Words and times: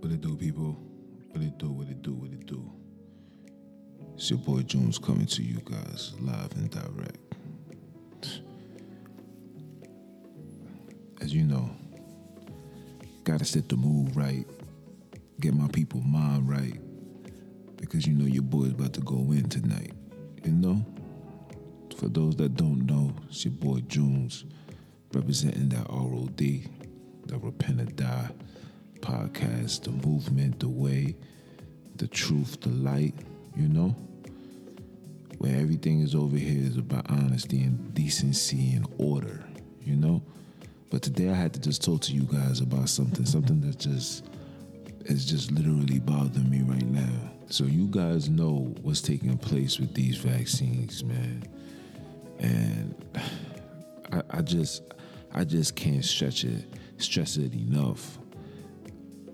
What 0.00 0.12
it 0.12 0.20
do, 0.20 0.36
people? 0.36 0.78
What 1.30 1.42
it 1.42 1.58
do, 1.58 1.70
what 1.70 1.88
it 1.88 2.02
do, 2.02 2.12
what 2.12 2.30
it 2.30 2.46
do? 2.46 2.70
It's 4.14 4.30
your 4.30 4.38
boy 4.38 4.60
Jones 4.62 4.98
coming 4.98 5.26
to 5.26 5.42
you 5.42 5.58
guys 5.64 6.14
live 6.20 6.52
and 6.56 6.70
direct. 6.70 7.18
As 11.20 11.34
you 11.34 11.44
know, 11.44 11.70
gotta 13.24 13.44
set 13.44 13.68
the 13.68 13.76
mood 13.76 14.14
right, 14.14 14.46
get 15.40 15.54
my 15.54 15.68
people 15.68 16.00
mind 16.00 16.48
right, 16.48 16.78
because 17.76 18.06
you 18.06 18.14
know 18.14 18.26
your 18.26 18.42
boy's 18.42 18.72
about 18.72 18.92
to 18.94 19.00
go 19.00 19.16
in 19.32 19.48
tonight. 19.48 19.92
You 20.44 20.52
know? 20.52 20.84
For 21.96 22.08
those 22.08 22.36
that 22.36 22.54
don't 22.54 22.86
know, 22.86 23.14
it's 23.28 23.44
your 23.44 23.54
boy 23.54 23.80
Jones 23.88 24.44
representing 25.12 25.70
that 25.70 25.86
ROD, 25.88 26.36
the 26.36 27.38
Repent 27.38 27.80
or 27.80 27.86
Die 27.86 28.30
podcast, 29.00 29.84
the 29.84 29.90
movement, 30.06 30.60
the 30.60 30.68
way, 30.68 31.16
the 31.96 32.06
truth, 32.06 32.60
the 32.60 32.70
light, 32.70 33.14
you 33.56 33.68
know? 33.68 33.94
Where 35.38 35.56
everything 35.56 36.00
is 36.00 36.14
over 36.14 36.36
here 36.36 36.66
is 36.66 36.78
about 36.78 37.10
honesty 37.10 37.62
and 37.62 37.94
decency 37.94 38.72
and 38.72 38.86
order, 38.98 39.44
you 39.82 39.96
know? 39.96 40.22
But 40.90 41.02
today 41.02 41.30
I 41.30 41.34
had 41.34 41.52
to 41.54 41.60
just 41.60 41.84
talk 41.84 42.00
to 42.02 42.12
you 42.12 42.22
guys 42.22 42.60
about 42.60 42.88
something, 42.88 43.26
something 43.26 43.60
that 43.62 43.78
just 43.78 44.24
is 45.06 45.24
just 45.24 45.50
literally 45.50 45.98
bothering 45.98 46.50
me 46.50 46.62
right 46.62 46.86
now. 46.86 47.32
So 47.48 47.64
you 47.64 47.86
guys 47.86 48.28
know 48.28 48.74
what's 48.82 49.00
taking 49.00 49.36
place 49.38 49.78
with 49.78 49.94
these 49.94 50.16
vaccines, 50.16 51.04
man. 51.04 51.44
And 52.38 52.94
I, 54.12 54.22
I 54.38 54.42
just 54.42 54.82
I 55.32 55.44
just 55.44 55.76
can't 55.76 56.04
stretch 56.04 56.44
it 56.44 56.64
stress 56.98 57.36
it 57.36 57.54
enough 57.54 58.18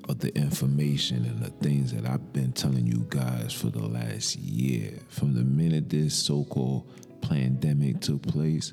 of 0.08 0.18
the 0.18 0.34
information 0.36 1.24
and 1.24 1.40
the 1.40 1.50
things 1.66 1.92
that 1.92 2.06
I've 2.06 2.32
been 2.32 2.52
telling 2.52 2.86
you 2.86 3.06
guys 3.08 3.52
for 3.52 3.68
the 3.68 3.86
last 3.86 4.36
year. 4.36 4.98
From 5.08 5.34
the 5.34 5.44
minute 5.44 5.88
this 5.88 6.14
so-called 6.14 6.84
pandemic 7.20 8.00
took 8.00 8.22
place, 8.22 8.72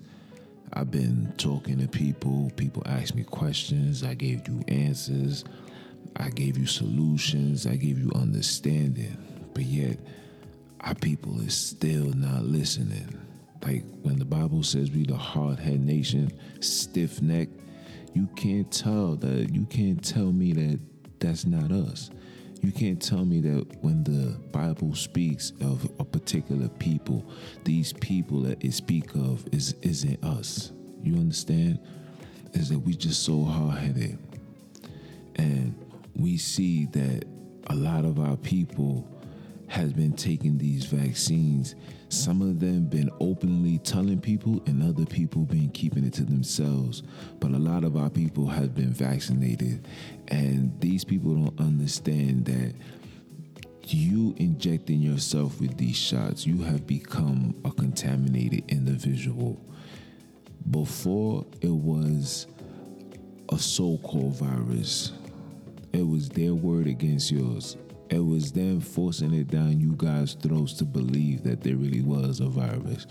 I've 0.74 0.92
been 0.92 1.34
talking 1.38 1.80
to 1.80 1.88
people. 1.88 2.52
People 2.56 2.84
ask 2.86 3.16
me 3.16 3.24
questions. 3.24 4.04
I 4.04 4.14
gave 4.14 4.48
you 4.48 4.64
answers. 4.68 5.44
I 6.16 6.30
gave 6.30 6.58
you 6.58 6.66
solutions. 6.66 7.66
I 7.66 7.76
gave 7.76 8.00
you 8.00 8.12
understanding. 8.16 9.18
But 9.54 9.64
yet, 9.64 10.00
our 10.82 10.96
people 10.96 11.42
is 11.42 11.56
still 11.56 12.12
not 12.14 12.44
listening. 12.44 13.20
Like 13.64 13.84
when 14.04 14.20
the 14.20 14.26
Bible 14.26 14.64
says 14.64 14.92
we 14.92 15.06
the 15.06 15.18
hard 15.18 15.60
head 15.60 15.82
nation, 15.82 16.32
stiff 16.62 17.22
neck, 17.22 17.50
you 18.14 18.28
can't 18.36 18.72
tell 18.72 19.16
that 19.18 19.54
you 19.54 19.66
can't 19.66 20.04
tell 20.04 20.32
me 20.32 20.54
that 20.54 20.80
that's 21.20 21.46
not 21.46 21.72
us. 21.72 22.10
You 22.62 22.72
can't 22.72 23.02
tell 23.02 23.24
me 23.24 23.40
that 23.42 23.66
when 23.82 24.04
the 24.04 24.38
Bible 24.52 24.94
speaks 24.94 25.54
of 25.62 25.90
a 26.00 26.04
particular 26.04 26.68
people, 26.68 27.26
these 27.64 27.94
people 27.94 28.42
that 28.42 28.64
it 28.64 28.74
speak 28.74 29.16
of 29.16 29.48
is 29.54 29.76
isn't 29.82 30.22
us. 30.24 30.72
You 31.02 31.16
understand? 31.16 31.80
Is 32.54 32.70
that 32.70 32.80
we 32.80 32.96
just 32.96 33.24
so 33.24 33.44
hard 33.44 33.78
headed. 33.78 34.18
And 35.36 35.74
we 36.16 36.38
see 36.38 36.88
that 36.88 37.24
a 37.68 37.76
lot 37.76 38.04
of 38.04 38.20
our 38.20 38.36
people 38.36 39.08
has 39.70 39.94
been 39.94 40.14
taking 40.14 40.58
these 40.58 40.86
vaccines. 40.86 41.76
Some 42.10 42.42
of 42.42 42.60
them 42.60 42.86
been 42.86 43.12
openly 43.20 43.78
telling 43.78 44.20
people, 44.20 44.62
and 44.66 44.82
other 44.82 45.06
people 45.06 45.44
been 45.44 45.70
keeping 45.70 46.04
it 46.04 46.14
to 46.14 46.24
themselves. 46.24 47.04
But 47.40 47.52
a 47.52 47.60
lot 47.60 47.84
of 47.84 47.96
our 47.96 48.10
people 48.10 48.48
have 48.48 48.74
been 48.74 48.92
vaccinated, 48.92 49.88
and 50.28 50.74
these 50.82 51.04
people 51.04 51.36
don't 51.36 51.60
understand 51.60 52.46
that 52.46 52.74
you 53.86 54.34
injecting 54.38 55.02
yourself 55.02 55.62
with 55.62 55.78
these 55.78 55.96
shots, 55.96 56.48
you 56.48 56.64
have 56.64 56.88
become 56.88 57.56
a 57.64 57.72
contaminated 57.72 58.64
individual. 58.70 59.64
Before 60.72 61.46
it 61.62 61.72
was 61.72 62.48
a 63.52 63.60
so-called 63.60 64.36
virus, 64.36 65.12
it 65.94 66.08
was 66.08 66.30
their 66.30 66.54
word 66.56 66.88
against 66.88 67.32
yours 67.32 67.78
it 68.10 68.26
was 68.26 68.52
them 68.52 68.82
forcing 68.82 69.34
it 69.34 69.48
down 69.48 69.80
you 69.80 69.94
guys' 69.96 70.34
throats 70.34 70.74
to 70.74 70.86
believe 70.86 71.44
that 71.44 71.62
there 71.62 71.76
really 71.76 72.02
was 72.02 72.40
a 72.40 72.48
virus. 72.48 73.06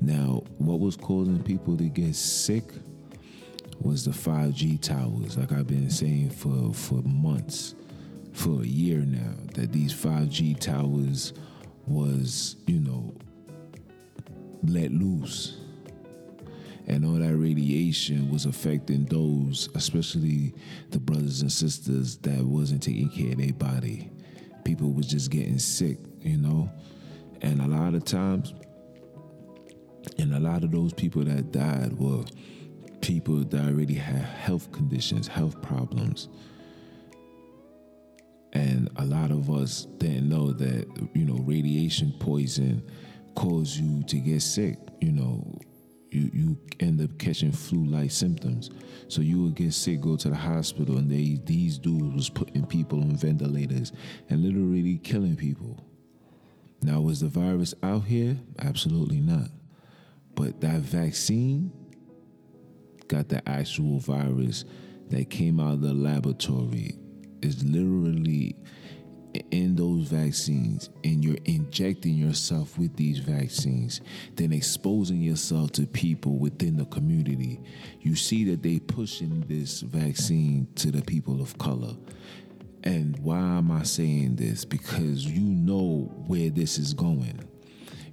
Now, 0.00 0.42
what 0.58 0.80
was 0.80 0.96
causing 0.96 1.42
people 1.42 1.76
to 1.78 1.84
get 1.84 2.14
sick 2.14 2.64
was 3.80 4.04
the 4.04 4.10
5G 4.10 4.80
towers, 4.80 5.38
like 5.38 5.52
I've 5.52 5.66
been 5.66 5.90
saying 5.90 6.30
for, 6.30 6.74
for 6.74 7.02
months, 7.02 7.74
for 8.32 8.62
a 8.62 8.66
year 8.66 8.98
now, 8.98 9.34
that 9.54 9.72
these 9.72 9.94
5G 9.94 10.60
towers 10.60 11.32
was, 11.86 12.56
you 12.66 12.80
know, 12.80 13.14
let 14.62 14.92
loose. 14.92 15.56
And 16.86 17.04
all 17.04 17.14
that 17.14 17.36
radiation 17.36 18.30
was 18.30 18.46
affecting 18.46 19.04
those, 19.06 19.68
especially 19.74 20.54
the 20.90 20.98
brothers 20.98 21.42
and 21.42 21.52
sisters 21.52 22.16
that 22.18 22.42
wasn't 22.42 22.82
taking 22.82 23.10
care 23.10 23.32
of 23.32 23.38
their 23.38 23.52
body 23.52 24.10
people 24.64 24.92
was 24.92 25.06
just 25.06 25.30
getting 25.30 25.58
sick, 25.58 25.98
you 26.20 26.36
know? 26.36 26.70
And 27.42 27.60
a 27.60 27.66
lot 27.66 27.94
of 27.94 28.04
times, 28.04 28.54
and 30.18 30.34
a 30.34 30.40
lot 30.40 30.64
of 30.64 30.70
those 30.70 30.92
people 30.92 31.24
that 31.24 31.52
died 31.52 31.98
were 31.98 32.24
people 33.00 33.44
that 33.44 33.64
already 33.66 33.94
had 33.94 34.22
health 34.22 34.70
conditions, 34.72 35.28
health 35.28 35.60
problems. 35.62 36.28
And 38.52 38.90
a 38.96 39.04
lot 39.04 39.30
of 39.30 39.50
us 39.50 39.86
didn't 39.98 40.28
know 40.28 40.52
that, 40.52 41.08
you 41.14 41.24
know, 41.24 41.38
radiation 41.44 42.14
poison 42.18 42.82
caused 43.34 43.78
you 43.78 44.02
to 44.04 44.16
get 44.16 44.42
sick, 44.42 44.78
you 45.00 45.12
know, 45.12 45.44
you 46.10 46.30
you 46.32 46.58
end 46.80 47.00
up 47.00 47.18
catching 47.18 47.52
flu-like 47.52 48.10
symptoms. 48.10 48.70
So 49.08 49.20
you 49.20 49.42
would 49.42 49.54
get 49.54 49.72
sick, 49.74 50.00
go 50.00 50.16
to 50.16 50.28
the 50.28 50.36
hospital, 50.36 50.96
and 50.98 51.10
they 51.10 51.40
these 51.44 51.78
dudes 51.78 52.14
was 52.14 52.28
putting 52.28 52.66
people 52.66 53.00
on 53.00 53.16
ventilators 53.16 53.92
and 54.28 54.42
literally 54.42 54.98
killing 54.98 55.36
people. 55.36 55.84
Now, 56.82 57.00
was 57.00 57.20
the 57.20 57.28
virus 57.28 57.74
out 57.82 58.04
here? 58.04 58.38
Absolutely 58.60 59.20
not. 59.20 59.50
But 60.34 60.60
that 60.60 60.80
vaccine 60.80 61.72
got 63.08 63.28
the 63.28 63.46
actual 63.48 63.98
virus 63.98 64.64
that 65.08 65.30
came 65.30 65.58
out 65.58 65.72
of 65.74 65.80
the 65.80 65.94
laboratory 65.94 66.96
is 67.42 67.64
literally 67.64 68.54
in 69.50 69.76
those 69.76 70.08
vaccines 70.08 70.90
and 71.04 71.24
you're 71.24 71.38
injecting 71.44 72.14
yourself 72.14 72.78
with 72.78 72.96
these 72.96 73.18
vaccines, 73.18 74.00
then 74.36 74.52
exposing 74.52 75.20
yourself 75.20 75.72
to 75.72 75.86
people 75.86 76.38
within 76.38 76.76
the 76.76 76.86
community, 76.86 77.60
you 78.00 78.14
see 78.14 78.44
that 78.44 78.62
they 78.62 78.78
pushing 78.78 79.40
this 79.48 79.80
vaccine 79.80 80.66
to 80.76 80.90
the 80.90 81.02
people 81.02 81.40
of 81.40 81.56
color. 81.58 81.94
And 82.84 83.18
why 83.18 83.38
am 83.38 83.70
I 83.70 83.82
saying 83.82 84.36
this? 84.36 84.64
Because 84.64 85.24
you 85.26 85.42
know 85.42 86.10
where 86.26 86.50
this 86.50 86.78
is 86.78 86.94
going. 86.94 87.40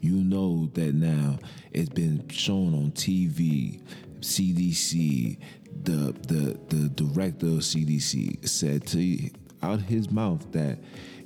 You 0.01 0.15
know 0.15 0.69
that 0.73 0.93
now 0.93 1.39
it's 1.71 1.89
been 1.89 2.27
shown 2.29 2.73
on 2.73 2.91
TV, 2.91 3.81
CDC, 4.19 5.37
the 5.83 6.15
the 6.27 6.59
the 6.75 6.89
director 6.89 7.47
of 7.47 7.59
CDC 7.59 8.47
said 8.47 8.85
to 8.87 9.29
out 9.65 9.81
his 9.81 10.11
mouth 10.11 10.51
that 10.51 10.77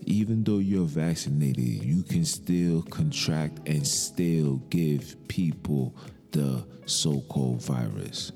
even 0.06 0.44
though 0.44 0.58
you're 0.58 0.86
vaccinated, 0.86 1.84
you 1.84 2.04
can 2.04 2.26
still 2.26 2.82
contract 2.84 3.68
and 3.68 3.86
still 3.86 4.56
give 4.70 5.16
people 5.28 5.96
the 6.32 6.66
so 6.86 7.22
called 7.22 7.62
virus. 7.62 8.32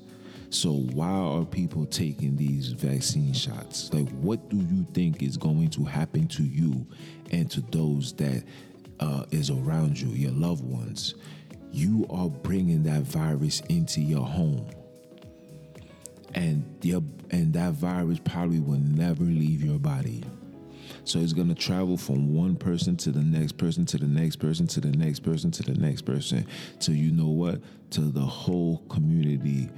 So, 0.50 0.72
why 0.72 1.08
are 1.10 1.44
people 1.44 1.84
taking 1.84 2.36
these 2.36 2.68
vaccine 2.68 3.32
shots? 3.32 3.92
Like, 3.92 4.08
what 4.20 4.48
do 4.50 4.56
you 4.56 4.86
think 4.94 5.22
is 5.22 5.36
going 5.36 5.70
to 5.70 5.84
happen 5.84 6.28
to 6.28 6.44
you 6.44 6.86
and 7.32 7.50
to 7.50 7.60
those 7.60 8.12
that 8.14 8.44
uh, 9.00 9.24
is 9.32 9.50
around 9.50 9.98
you, 9.98 10.10
your 10.10 10.30
loved 10.30 10.62
ones? 10.64 11.16
You 11.72 12.06
are 12.08 12.28
bringing 12.28 12.84
that 12.84 13.02
virus 13.02 13.62
into 13.68 14.00
your 14.00 14.24
home 14.24 14.70
and 16.36 16.64
your 16.82 17.00
and 17.34 17.52
that 17.52 17.72
virus 17.72 18.20
probably 18.24 18.60
will 18.60 18.78
never 18.78 19.24
leave 19.24 19.60
your 19.60 19.80
body. 19.80 20.22
So 21.02 21.18
it's 21.18 21.32
gonna 21.32 21.56
travel 21.56 21.96
from 21.96 22.32
one 22.32 22.54
person 22.54 22.96
to 22.98 23.10
the 23.10 23.24
next 23.24 23.58
person 23.58 23.84
to 23.86 23.98
the 23.98 24.06
next 24.06 24.36
person 24.36 24.68
to 24.68 24.80
the 24.80 24.92
next 24.96 25.20
person 25.20 25.50
to 25.50 25.64
the 25.64 25.74
next 25.74 26.02
person. 26.02 26.46
So 26.78 26.92
you 26.92 27.10
know 27.10 27.30
what? 27.30 27.60
Till 27.90 28.10
the 28.10 28.20
whole 28.20 28.78
community 28.88 29.68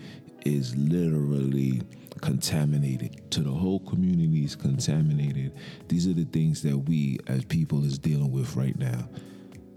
is 0.44 0.76
literally 0.76 1.80
contaminated. 2.20 3.30
To 3.30 3.40
the 3.40 3.50
whole 3.50 3.80
community 3.80 4.44
is 4.44 4.54
contaminated. 4.54 5.52
These 5.88 6.06
are 6.08 6.12
the 6.12 6.26
things 6.26 6.60
that 6.62 6.76
we 6.76 7.18
as 7.26 7.42
people 7.46 7.86
is 7.86 7.98
dealing 7.98 8.32
with 8.32 8.54
right 8.54 8.78
now. 8.78 9.08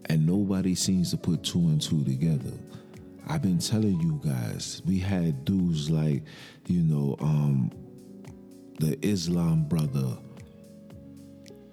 And 0.08 0.28
nobody 0.28 0.76
seems 0.76 1.12
to 1.12 1.18
put 1.18 1.44
two 1.44 1.60
and 1.60 1.81
two 1.81 2.04
together. 2.04 2.52
I've 3.31 3.44
been 3.44 3.60
telling 3.60 4.00
you 4.00 4.20
guys, 4.26 4.81
we 4.88 4.98
had 4.98 5.46
dudes 5.46 5.92
like, 5.92 6.24
you 6.66 6.81
know, 6.81 7.16
um, 7.20 7.72
the 8.80 8.98
Islam 9.06 9.66
brother 9.66 10.18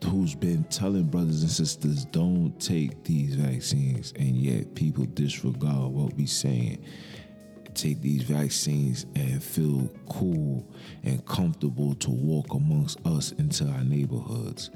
who's 0.04 0.34
been 0.34 0.64
telling 0.64 1.04
brothers 1.04 1.40
and 1.40 1.50
sisters 1.50 2.04
don't 2.04 2.60
take 2.60 3.02
these 3.04 3.36
vaccines, 3.36 4.12
and 4.16 4.36
yet 4.36 4.74
people 4.74 5.06
disregard 5.06 5.92
what 5.92 6.12
we 6.12 6.26
saying. 6.26 6.84
Take 7.72 8.02
these 8.02 8.22
vaccines 8.24 9.06
and 9.14 9.42
feel 9.42 9.90
cool 10.10 10.70
and 11.04 11.24
comfortable 11.24 11.94
to 11.94 12.10
walk 12.10 12.52
amongst 12.52 12.98
us 13.06 13.32
into 13.32 13.64
our 13.64 13.82
neighborhoods. 13.82 14.70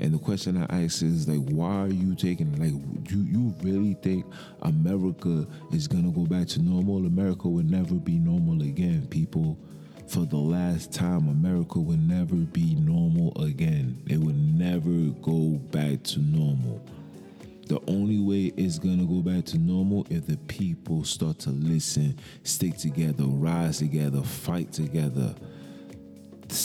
And 0.00 0.12
the 0.12 0.18
question 0.18 0.56
I 0.56 0.84
ask 0.84 1.02
is 1.02 1.28
like, 1.28 1.46
why 1.50 1.82
are 1.82 1.88
you 1.88 2.14
taking? 2.14 2.52
Like, 2.58 3.10
you 3.10 3.22
you 3.22 3.54
really 3.62 3.94
think 3.94 4.26
America 4.62 5.46
is 5.72 5.88
gonna 5.88 6.10
go 6.10 6.26
back 6.26 6.48
to 6.48 6.62
normal? 6.62 7.06
America 7.06 7.48
will 7.48 7.64
never 7.64 7.94
be 7.94 8.18
normal 8.18 8.62
again, 8.62 9.06
people 9.08 9.56
for 10.06 10.26
the 10.26 10.36
last 10.36 10.92
time, 10.92 11.28
America 11.28 11.80
will 11.80 11.96
never 11.96 12.34
be 12.36 12.74
normal 12.74 13.32
again. 13.42 14.02
It 14.06 14.18
will 14.18 14.34
never 14.34 14.90
go 15.22 15.58
back 15.70 16.02
to 16.04 16.20
normal. 16.20 16.82
The 17.66 17.80
only 17.88 18.18
way 18.18 18.52
it's 18.56 18.78
gonna 18.78 19.06
go 19.06 19.22
back 19.22 19.46
to 19.46 19.58
normal 19.58 20.06
if 20.10 20.26
the 20.26 20.36
people 20.36 21.04
start 21.04 21.38
to 21.40 21.50
listen, 21.50 22.18
stick 22.42 22.76
together, 22.76 23.24
rise 23.24 23.78
together, 23.78 24.20
fight 24.22 24.72
together. 24.72 25.34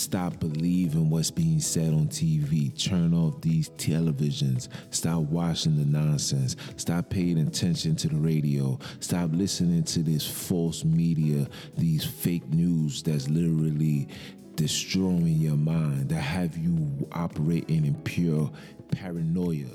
Stop 0.09 0.39
believing 0.39 1.11
what's 1.11 1.29
being 1.29 1.59
said 1.59 1.94
on 1.94 2.07
TV. 2.07 2.75
Turn 2.83 3.13
off 3.13 3.41
these 3.41 3.69
televisions. 3.69 4.67
Stop 4.89 5.19
watching 5.25 5.75
the 5.75 5.85
nonsense. 5.85 6.56
Stop 6.77 7.11
paying 7.11 7.38
attention 7.38 7.95
to 7.95 8.07
the 8.07 8.15
radio. 8.15 8.79
Stop 9.01 9.29
listening 9.33 9.83
to 9.83 10.00
this 10.00 10.25
false 10.25 10.83
media, 10.83 11.47
these 11.77 12.03
fake 12.03 12.47
news 12.50 13.03
that's 13.03 13.29
literally 13.29 14.07
destroying 14.56 15.27
your 15.27 15.57
mind, 15.57 16.09
that 16.09 16.15
have 16.15 16.57
you 16.57 17.07
operating 17.11 17.85
in 17.85 17.94
pure 18.01 18.51
paranoia. 18.91 19.69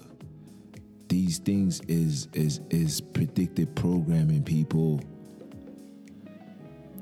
These 1.06 1.38
things 1.38 1.80
is 1.86 2.26
is 2.32 2.60
is 2.70 3.00
predicted 3.00 3.76
programming, 3.76 4.42
people. 4.42 5.00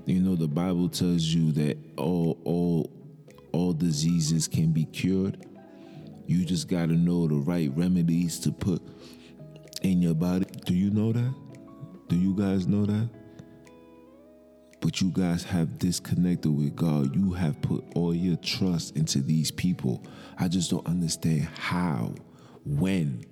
You 0.05 0.20
know 0.20 0.37
the 0.37 0.49
Bible 0.49 0.90
tells 0.90 1.23
you 1.23 1.50
that 1.52 1.79
all 1.96 2.38
all 2.44 2.90
all 3.53 3.73
diseases 3.73 4.49
can 4.49 4.73
be 4.73 4.85
cured. 4.87 5.47
You 6.27 6.45
just 6.45 6.69
got 6.69 6.89
to 6.89 6.95
know 6.95 7.27
the 7.27 7.35
right 7.35 7.71
remedies 7.75 8.39
to 8.41 8.53
put 8.53 8.83
in 9.83 10.01
your 10.01 10.15
body. 10.15 10.47
Do 10.65 10.75
you 10.75 10.91
know 10.91 11.13
that? 11.13 11.35
Do 12.09 12.17
you 12.17 12.35
guys 12.35 12.67
know 12.67 12.87
that? 12.87 13.09
But 14.81 15.01
you 15.01 15.11
guys 15.11 15.45
have 15.45 15.79
disconnected 15.79 16.57
with 16.57 16.75
God. 16.75 17.15
You 17.15 17.33
have 17.33 17.61
put 17.63 17.85
all 17.95 18.15
your 18.15 18.37
trust 18.37 18.97
into 18.97 19.21
these 19.21 19.51
people. 19.51 20.05
I 20.39 20.49
just 20.49 20.71
don't 20.71 20.87
understand 20.87 21.49
how, 21.57 22.15
when. 22.65 23.25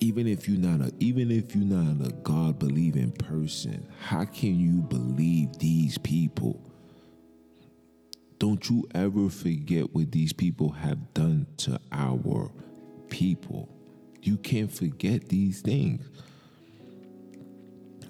Even 0.00 0.26
if 0.26 0.48
you're 0.48 0.58
not 0.58 0.80
a 0.80 0.92
even 0.98 1.30
if 1.30 1.54
you're 1.54 1.64
not 1.64 2.06
a 2.06 2.10
God 2.10 2.58
believing 2.58 3.12
person, 3.12 3.86
how 4.00 4.24
can 4.24 4.58
you 4.58 4.80
believe 4.80 5.58
these 5.58 5.98
people? 5.98 6.69
Don't 8.40 8.70
you 8.70 8.88
ever 8.94 9.28
forget 9.28 9.94
what 9.94 10.12
these 10.12 10.32
people 10.32 10.70
have 10.70 11.12
done 11.12 11.46
to 11.58 11.78
our 11.92 12.50
people. 13.10 13.68
You 14.22 14.38
can't 14.38 14.72
forget 14.72 15.28
these 15.28 15.60
things. 15.60 16.08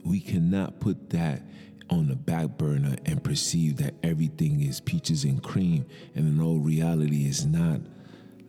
We 0.04 0.20
cannot 0.20 0.78
put 0.78 1.10
that 1.10 1.42
on 1.90 2.06
the 2.06 2.14
back 2.14 2.56
burner 2.58 2.94
and 3.06 3.24
perceive 3.24 3.78
that 3.78 3.94
everything 4.04 4.60
is 4.60 4.80
peaches 4.80 5.24
and 5.24 5.42
cream 5.42 5.84
and 6.14 6.28
in 6.28 6.40
all 6.40 6.60
reality 6.60 7.26
it's 7.26 7.44
not. 7.44 7.80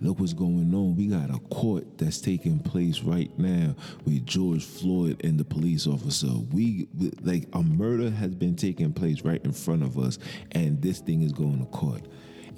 Look 0.01 0.19
what's 0.19 0.33
going 0.33 0.73
on. 0.73 0.95
We 0.95 1.07
got 1.07 1.29
a 1.29 1.37
court 1.53 1.99
that's 1.99 2.19
taking 2.19 2.57
place 2.57 3.01
right 3.01 3.31
now 3.37 3.75
with 4.03 4.25
George 4.25 4.65
Floyd 4.65 5.23
and 5.23 5.39
the 5.39 5.45
police 5.45 5.85
officer. 5.85 6.31
We 6.51 6.87
like 7.21 7.47
a 7.53 7.61
murder 7.61 8.09
has 8.09 8.33
been 8.33 8.55
taking 8.55 8.93
place 8.93 9.21
right 9.21 9.39
in 9.45 9.51
front 9.51 9.83
of 9.83 9.99
us, 9.99 10.17
and 10.53 10.81
this 10.81 10.99
thing 10.99 11.21
is 11.21 11.31
going 11.31 11.59
to 11.59 11.65
court 11.65 12.01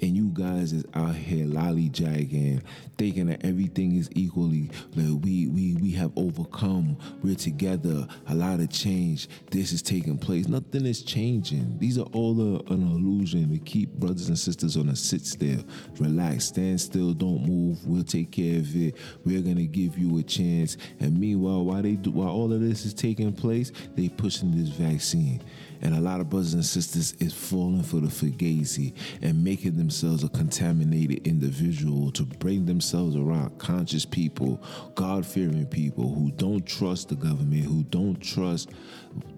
and 0.00 0.16
you 0.16 0.30
guys 0.32 0.72
is 0.72 0.84
out 0.94 1.14
here 1.14 1.46
lollygagging, 1.46 2.62
thinking 2.98 3.26
that 3.26 3.44
everything 3.44 3.96
is 3.96 4.08
equally 4.12 4.70
like 4.94 5.22
we 5.22 5.46
we 5.48 5.74
we 5.80 5.90
have 5.92 6.12
overcome. 6.16 6.96
We're 7.22 7.34
together. 7.34 8.06
A 8.28 8.34
lot 8.34 8.60
of 8.60 8.70
change. 8.70 9.28
This 9.50 9.72
is 9.72 9.82
taking 9.82 10.18
place. 10.18 10.48
Nothing 10.48 10.86
is 10.86 11.02
changing. 11.02 11.78
These 11.78 11.98
are 11.98 12.06
all 12.12 12.40
a, 12.40 12.72
an 12.72 12.82
illusion 12.82 13.50
to 13.50 13.58
keep 13.58 13.92
brothers 13.94 14.28
and 14.28 14.38
sisters 14.38 14.76
on 14.76 14.88
a 14.88 14.96
sit 14.96 15.24
still, 15.26 15.64
relax, 15.98 16.46
stand 16.46 16.80
still, 16.80 17.12
don't 17.12 17.46
move. 17.46 17.86
We'll 17.86 18.04
take 18.04 18.30
care 18.30 18.58
of 18.58 18.76
it. 18.76 18.96
We're 19.24 19.42
gonna 19.42 19.64
give 19.64 19.98
you 19.98 20.18
a 20.18 20.22
chance. 20.22 20.76
And 21.00 21.18
meanwhile, 21.18 21.64
while 21.64 21.82
they 21.82 21.92
do, 21.92 22.10
while 22.10 22.28
all 22.28 22.52
of 22.52 22.60
this 22.60 22.84
is 22.84 22.94
taking 22.94 23.32
place, 23.32 23.72
they 23.94 24.08
pushing 24.08 24.50
this 24.50 24.68
vaccine. 24.70 25.42
And 25.84 25.94
a 25.94 26.00
lot 26.00 26.20
of 26.20 26.30
brothers 26.30 26.54
and 26.54 26.64
sisters 26.64 27.12
is 27.20 27.34
falling 27.34 27.82
for 27.82 28.00
the 28.00 28.08
fugazi 28.08 28.94
and 29.20 29.44
making 29.44 29.76
themselves 29.76 30.24
a 30.24 30.30
contaminated 30.30 31.26
individual 31.26 32.10
to 32.12 32.24
bring 32.24 32.64
themselves 32.64 33.16
around 33.16 33.58
conscious 33.58 34.06
people, 34.06 34.62
God 34.94 35.26
fearing 35.26 35.66
people 35.66 36.14
who 36.14 36.30
don't 36.32 36.66
trust 36.66 37.10
the 37.10 37.16
government, 37.16 37.66
who 37.66 37.82
don't 37.84 38.18
trust 38.18 38.70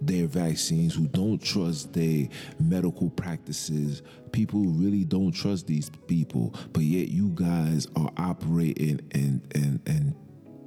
their 0.00 0.28
vaccines, 0.28 0.94
who 0.94 1.08
don't 1.08 1.42
trust 1.42 1.92
their 1.92 2.28
medical 2.60 3.10
practices. 3.10 4.02
People 4.30 4.60
really 4.66 5.04
don't 5.04 5.32
trust 5.32 5.66
these 5.66 5.90
people, 6.06 6.54
but 6.72 6.84
yet 6.84 7.08
you 7.08 7.32
guys 7.34 7.88
are 7.96 8.12
operating 8.16 9.00
and 9.12 9.42
and 9.54 9.80
and 9.86 10.14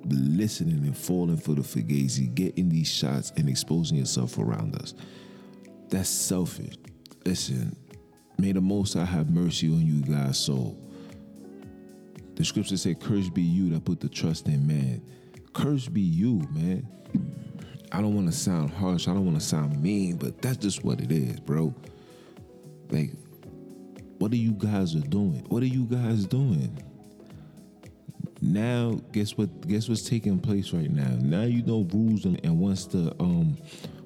listening 0.06 0.86
and 0.86 0.98
falling 0.98 1.38
for 1.38 1.54
the 1.54 1.62
fugazi, 1.62 2.34
getting 2.34 2.70
these 2.70 2.92
shots 2.92 3.32
and 3.38 3.48
exposing 3.48 3.98
yourself 3.98 4.38
around 4.38 4.76
us. 4.76 4.94
That's 5.90 6.10
selfish. 6.10 6.76
Listen, 7.26 7.76
may 8.38 8.52
the 8.52 8.62
Most 8.62 8.94
High 8.94 9.06
have 9.06 9.30
mercy 9.30 9.68
on 9.68 9.86
you 9.86 10.02
guys' 10.02 10.38
soul. 10.38 10.80
The 12.36 12.46
scripture 12.46 12.78
say, 12.78 12.94
Cursed 12.94 13.34
be 13.34 13.42
you 13.42 13.70
that 13.72 13.86
put 13.86 14.00
the 14.00 14.10
trust 14.10 14.48
in 14.48 14.66
man. 14.66 15.02
Cursed 15.54 15.94
be 15.94 16.02
you, 16.02 16.48
man. 16.52 16.88
I 17.92 18.02
don't 18.02 18.14
want 18.14 18.28
to 18.28 18.34
sound 18.34 18.70
harsh. 18.70 19.08
I 19.08 19.14
don't 19.14 19.26
want 19.26 19.40
to 19.40 19.46
sound 19.46 19.82
mean, 19.82 20.18
but 20.18 20.42
that's 20.42 20.58
just 20.58 20.84
what 20.84 21.02
it 21.02 21.12
is, 21.12 21.40
bro. 21.40 21.74
Like, 22.90 23.12
what 24.20 24.32
are 24.32 24.38
you 24.38 24.52
guys 24.52 24.96
are 24.96 25.02
doing? 25.02 25.46
What 25.50 25.64
are 25.64 25.68
you 25.68 25.86
guys 25.86 26.26
doing? 26.26 26.82
Now, 28.42 29.00
guess 29.12 29.38
what? 29.38 29.68
Guess 29.68 29.90
what's 29.90 30.08
taking 30.08 30.40
place 30.40 30.72
right 30.72 30.90
now? 30.90 31.18
Now 31.20 31.44
you 31.44 31.64
know 31.64 31.88
rules, 31.92 32.26
and, 32.26 32.40
and 32.46 32.60
once 32.60 32.86
the 32.86 33.14
um 33.20 33.58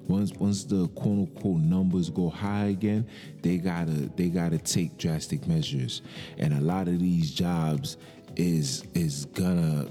once 0.08 0.32
once 0.34 0.64
the 0.64 0.88
quote 0.88 1.18
unquote 1.18 1.60
numbers 1.60 2.10
go 2.10 2.28
high 2.28 2.66
again, 2.66 3.06
they 3.42 3.58
gotta 3.58 4.10
they 4.16 4.28
gotta 4.28 4.58
take 4.58 4.98
drastic 4.98 5.46
measures. 5.46 6.02
And 6.38 6.52
a 6.52 6.60
lot 6.60 6.88
of 6.88 6.98
these 6.98 7.30
jobs 7.30 7.96
is 8.36 8.84
is 8.94 9.26
gonna 9.26 9.88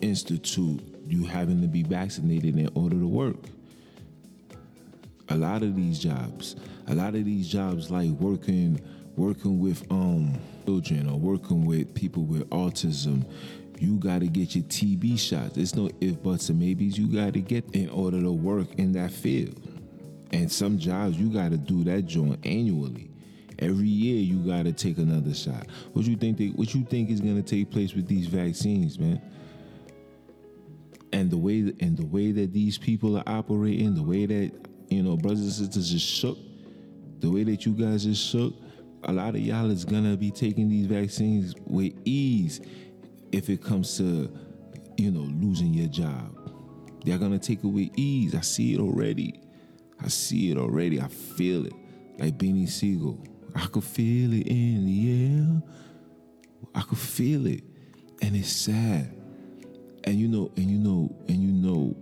institute 0.00 0.82
you 1.06 1.24
having 1.24 1.60
to 1.62 1.68
be 1.68 1.82
vaccinated 1.82 2.56
in 2.56 2.68
order 2.74 2.98
to 2.98 3.06
work. 3.06 3.36
A 5.28 5.36
lot 5.36 5.62
of 5.62 5.74
these 5.74 5.98
jobs, 5.98 6.56
a 6.86 6.94
lot 6.94 7.14
of 7.14 7.24
these 7.24 7.48
jobs 7.48 7.90
like 7.90 8.10
working 8.10 8.80
working 9.16 9.58
with 9.58 9.84
um 9.90 10.38
children 10.66 11.08
or 11.08 11.18
working 11.18 11.64
with 11.64 11.94
people 11.94 12.24
with 12.24 12.48
autism, 12.50 13.24
you 13.78 13.98
got 13.98 14.20
to 14.20 14.26
get 14.26 14.54
your 14.54 14.64
TB 14.64 15.18
shots. 15.18 15.56
It's 15.56 15.74
no 15.74 15.90
if, 16.00 16.22
buts, 16.22 16.50
or 16.50 16.54
maybes. 16.54 16.98
You 16.98 17.08
got 17.08 17.34
to 17.34 17.40
get 17.40 17.64
in 17.74 17.90
order 17.90 18.20
to 18.20 18.32
work 18.32 18.74
in 18.76 18.92
that 18.92 19.10
field. 19.10 19.60
And 20.32 20.50
some 20.50 20.78
jobs, 20.78 21.18
you 21.18 21.28
got 21.28 21.50
to 21.50 21.56
do 21.56 21.84
that 21.84 22.06
joint 22.06 22.44
annually. 22.44 23.10
Every 23.58 23.88
year, 23.88 24.20
you 24.20 24.38
got 24.38 24.64
to 24.64 24.72
take 24.72 24.98
another 24.98 25.34
shot. 25.34 25.66
What 25.92 26.04
you 26.04 26.16
think? 26.16 26.38
They, 26.38 26.48
what 26.48 26.74
you 26.74 26.84
think 26.84 27.10
is 27.10 27.20
going 27.20 27.42
to 27.42 27.42
take 27.42 27.70
place 27.70 27.94
with 27.94 28.06
these 28.06 28.26
vaccines, 28.26 28.98
man? 28.98 29.20
And 31.12 31.30
the 31.30 31.38
way 31.38 31.72
and 31.80 31.96
the 31.96 32.04
way 32.04 32.32
that 32.32 32.52
these 32.52 32.76
people 32.76 33.16
are 33.16 33.24
operating, 33.26 33.94
the 33.94 34.02
way 34.02 34.26
that 34.26 34.52
you 34.90 35.02
know 35.02 35.16
brothers 35.16 35.40
and 35.40 35.52
sisters 35.52 35.92
is 35.92 36.02
shook, 36.02 36.36
the 37.20 37.30
way 37.30 37.44
that 37.44 37.64
you 37.64 37.72
guys 37.72 38.04
is 38.04 38.18
shook, 38.18 38.52
a 39.04 39.12
lot 39.12 39.34
of 39.34 39.40
y'all 39.40 39.70
is 39.70 39.84
gonna 39.84 40.16
be 40.16 40.30
taking 40.30 40.68
these 40.68 40.86
vaccines 40.86 41.54
with 41.64 41.94
ease 42.04 42.60
if 43.32 43.48
it 43.48 43.62
comes 43.62 43.96
to, 43.98 44.30
you 44.96 45.10
know, 45.10 45.20
losing 45.20 45.74
your 45.74 45.88
job. 45.88 46.32
They're 47.04 47.18
gonna 47.18 47.38
take 47.38 47.62
it 47.62 47.68
with 47.68 47.90
ease. 47.96 48.34
I 48.34 48.40
see 48.40 48.74
it 48.74 48.80
already. 48.80 49.40
I 50.02 50.08
see 50.08 50.50
it 50.50 50.58
already. 50.58 51.00
I 51.00 51.08
feel 51.08 51.66
it. 51.66 51.74
Like 52.18 52.38
Beanie 52.38 52.68
Sigel. 52.68 53.22
I 53.54 53.66
could 53.66 53.84
feel 53.84 54.32
it 54.32 54.46
in 54.48 54.86
the 54.86 55.30
air. 55.34 55.62
I 56.74 56.82
could 56.82 56.98
feel 56.98 57.46
it. 57.46 57.62
And 58.22 58.36
it's 58.36 58.52
sad. 58.52 59.14
And 60.04 60.18
you 60.18 60.28
know, 60.28 60.50
and 60.56 60.70
you 60.70 60.78
know, 60.78 61.16
and 61.28 61.42
you 61.42 61.52
know, 61.52 61.96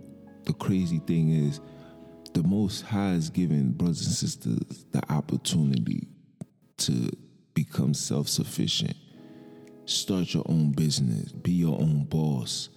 the 0.45 0.53
crazy 0.53 0.99
thing 0.99 1.29
is 1.29 1.59
the 2.33 2.43
most 2.43 2.81
high 2.81 3.13
is 3.13 3.29
giving 3.29 3.71
brothers 3.71 4.05
and 4.05 4.15
sisters 4.15 4.85
the 4.91 5.01
opportunity 5.11 6.07
to 6.77 7.09
become 7.53 7.93
self-sufficient 7.93 8.95
start 9.85 10.33
your 10.33 10.43
own 10.47 10.71
business, 10.71 11.31
be 11.31 11.51
your 11.51 11.79
own 11.79 12.05
boss, 12.05 12.69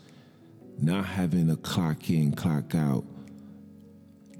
not 0.80 1.04
having 1.04 1.50
a 1.50 1.56
clock 1.56 2.10
in, 2.10 2.32
clock 2.32 2.74
out. 2.74 3.04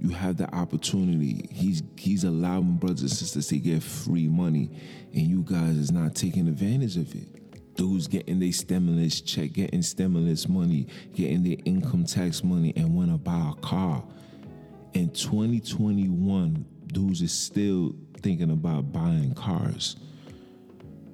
You 0.01 0.11
have 0.11 0.37
the 0.37 0.53
opportunity. 0.55 1.49
He's 1.51 1.83
he's 1.97 2.23
allowing 2.23 2.77
brothers 2.77 3.01
and 3.03 3.11
sisters 3.11 3.49
to 3.49 3.59
get 3.59 3.83
free 3.83 4.29
money, 4.29 4.71
and 5.13 5.23
you 5.23 5.43
guys 5.43 5.77
is 5.77 5.91
not 5.91 6.15
taking 6.15 6.47
advantage 6.47 6.97
of 6.97 7.13
it. 7.15 7.75
Dudes 7.75 8.07
getting 8.07 8.39
their 8.39 8.53
stimulus 8.53 9.21
check, 9.21 9.53
getting 9.53 9.83
stimulus 9.83 10.49
money, 10.49 10.87
getting 11.15 11.43
their 11.43 11.57
income 11.65 12.05
tax 12.05 12.45
money, 12.45 12.73
and 12.77 12.95
want 12.95 13.11
to 13.11 13.19
buy 13.19 13.53
a 13.53 13.61
car. 13.61 14.05
In 14.95 15.11
2021, 15.11 16.65
dudes 16.87 17.21
is 17.21 17.33
still 17.33 17.95
thinking 18.21 18.51
about 18.51 18.93
buying 18.93 19.35
cars, 19.35 19.97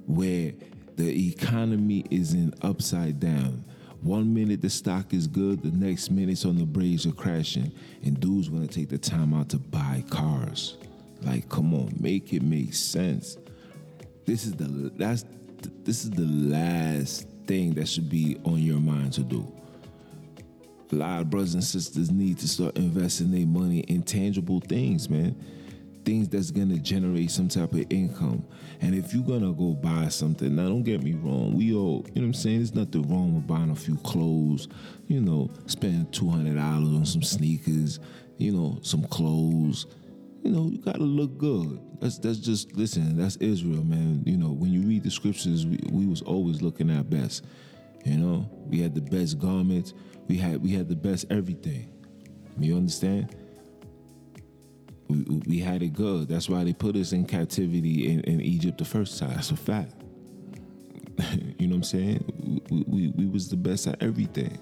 where 0.06 0.52
the 0.96 1.28
economy 1.28 2.04
is 2.10 2.34
in 2.34 2.54
upside 2.62 3.20
down. 3.20 3.64
One 4.02 4.34
minute 4.34 4.60
the 4.60 4.70
stock 4.70 5.14
is 5.14 5.26
good, 5.26 5.62
the 5.62 5.70
next 5.70 6.10
minute 6.10 6.32
it's 6.32 6.44
on 6.44 6.58
the 6.58 6.66
bridge 6.66 7.06
of 7.06 7.16
crashing, 7.16 7.72
and 8.04 8.20
dudes 8.20 8.50
want 8.50 8.70
to 8.70 8.78
take 8.78 8.90
the 8.90 8.98
time 8.98 9.32
out 9.32 9.48
to 9.50 9.58
buy 9.58 10.04
cars. 10.10 10.76
Like, 11.22 11.48
come 11.48 11.72
on, 11.74 11.94
make 11.98 12.32
it 12.32 12.42
make 12.42 12.74
sense. 12.74 13.38
This 14.26 14.44
is 14.44 14.52
the 14.52 14.92
that's 14.96 15.24
this 15.84 16.04
is 16.04 16.10
the 16.10 16.26
last 16.26 17.28
thing 17.46 17.74
that 17.74 17.88
should 17.88 18.10
be 18.10 18.38
on 18.44 18.58
your 18.58 18.78
mind 18.80 19.14
to 19.14 19.22
do. 19.22 19.50
A 20.92 20.94
lot 20.94 21.20
of 21.22 21.30
brothers 21.30 21.54
and 21.54 21.64
sisters 21.64 22.10
need 22.10 22.38
to 22.38 22.48
start 22.48 22.76
investing 22.76 23.30
their 23.30 23.46
money 23.46 23.80
in 23.80 24.02
tangible 24.02 24.60
things, 24.60 25.08
man 25.08 25.34
things 26.04 26.28
that's 26.28 26.50
gonna 26.50 26.78
generate 26.78 27.30
some 27.30 27.48
type 27.48 27.72
of 27.72 27.84
income. 27.90 28.44
And 28.80 28.94
if 28.94 29.14
you're 29.14 29.24
gonna 29.24 29.52
go 29.52 29.72
buy 29.72 30.08
something, 30.08 30.54
now 30.54 30.68
don't 30.68 30.82
get 30.82 31.02
me 31.02 31.14
wrong, 31.14 31.54
we 31.54 31.74
all, 31.74 32.04
you 32.08 32.20
know 32.20 32.22
what 32.22 32.24
I'm 32.26 32.34
saying? 32.34 32.58
There's 32.58 32.74
nothing 32.74 33.08
wrong 33.08 33.34
with 33.34 33.46
buying 33.46 33.70
a 33.70 33.76
few 33.76 33.96
clothes, 33.98 34.68
you 35.06 35.20
know, 35.20 35.50
spending 35.66 36.10
two 36.10 36.28
hundred 36.28 36.56
dollars 36.56 36.88
on 36.88 37.06
some 37.06 37.22
sneakers, 37.22 38.00
you 38.38 38.52
know, 38.52 38.78
some 38.82 39.04
clothes. 39.04 39.86
You 40.42 40.50
know, 40.50 40.68
you 40.68 40.78
gotta 40.78 40.98
look 40.98 41.38
good. 41.38 41.80
That's 42.00 42.18
that's 42.18 42.38
just 42.38 42.76
listen. 42.76 43.16
That's 43.16 43.36
Israel, 43.36 43.82
man. 43.82 44.22
You 44.26 44.36
know, 44.36 44.52
when 44.52 44.72
you 44.72 44.82
read 44.82 45.02
the 45.02 45.10
scriptures, 45.10 45.66
we, 45.66 45.80
we 45.90 46.06
was 46.06 46.20
always 46.20 46.60
looking 46.60 46.90
our 46.90 47.02
best. 47.02 47.44
You 48.04 48.18
know, 48.18 48.50
we 48.66 48.80
had 48.80 48.94
the 48.94 49.00
best 49.00 49.38
garments. 49.38 49.94
We 50.28 50.36
had 50.36 50.62
we 50.62 50.70
had 50.70 50.88
the 50.88 50.96
best 50.96 51.24
everything. 51.30 51.90
You 52.58 52.76
understand? 52.76 53.34
We, 55.08 55.22
we 55.46 55.58
had 55.58 55.82
it 55.82 55.92
good. 55.92 56.28
That's 56.28 56.48
why 56.48 56.64
they 56.64 56.72
put 56.72 56.96
us 56.96 57.12
in 57.12 57.26
captivity 57.26 58.10
in, 58.10 58.20
in 58.20 58.40
Egypt 58.40 58.78
the 58.78 58.84
first 58.84 59.18
time. 59.18 59.34
That's 59.34 59.50
a 59.50 59.56
fact. 59.56 59.92
you 61.58 61.66
know 61.66 61.76
what 61.76 61.76
I'm 61.76 61.82
saying? 61.82 62.62
We, 62.70 62.84
we, 62.86 63.08
we 63.08 63.26
was 63.26 63.48
the 63.48 63.56
best 63.56 63.86
at 63.86 64.02
everything. 64.02 64.58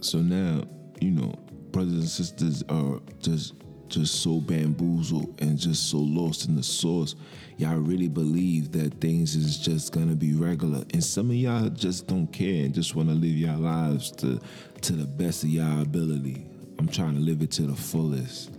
So 0.00 0.18
now, 0.18 0.64
you 1.00 1.10
know, 1.10 1.34
brothers 1.72 1.92
and 1.92 2.08
sisters 2.08 2.62
are 2.68 3.00
just 3.20 3.54
just 3.88 4.22
so 4.22 4.40
bamboozled 4.40 5.34
and 5.42 5.58
just 5.58 5.90
so 5.90 5.98
lost 5.98 6.48
in 6.48 6.54
the 6.54 6.62
source. 6.62 7.16
Y'all 7.56 7.76
really 7.76 8.06
believe 8.06 8.70
that 8.70 9.00
things 9.00 9.34
is 9.34 9.58
just 9.58 9.92
gonna 9.92 10.14
be 10.14 10.32
regular. 10.32 10.84
And 10.92 11.02
some 11.02 11.28
of 11.30 11.36
y'all 11.36 11.68
just 11.68 12.06
don't 12.06 12.28
care 12.28 12.64
and 12.64 12.72
just 12.72 12.94
wanna 12.94 13.14
live 13.14 13.36
your 13.36 13.56
lives 13.56 14.12
to 14.12 14.40
to 14.82 14.92
the 14.92 15.06
best 15.06 15.42
of 15.42 15.50
y'all 15.50 15.82
ability. 15.82 16.46
I'm 16.78 16.88
trying 16.88 17.14
to 17.14 17.20
live 17.20 17.42
it 17.42 17.50
to 17.52 17.62
the 17.62 17.74
fullest 17.74 18.52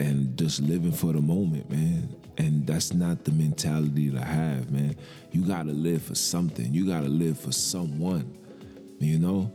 and 0.00 0.36
just 0.36 0.60
living 0.60 0.92
for 0.92 1.12
the 1.12 1.20
moment, 1.20 1.70
man. 1.70 2.14
And 2.36 2.66
that's 2.66 2.94
not 2.94 3.24
the 3.24 3.32
mentality 3.32 4.10
to 4.10 4.20
have, 4.20 4.70
man. 4.70 4.96
You 5.32 5.42
gotta 5.42 5.72
live 5.72 6.02
for 6.02 6.14
something. 6.14 6.72
You 6.72 6.86
gotta 6.86 7.08
live 7.08 7.38
for 7.38 7.52
someone. 7.52 8.36
You 9.00 9.18
know? 9.18 9.52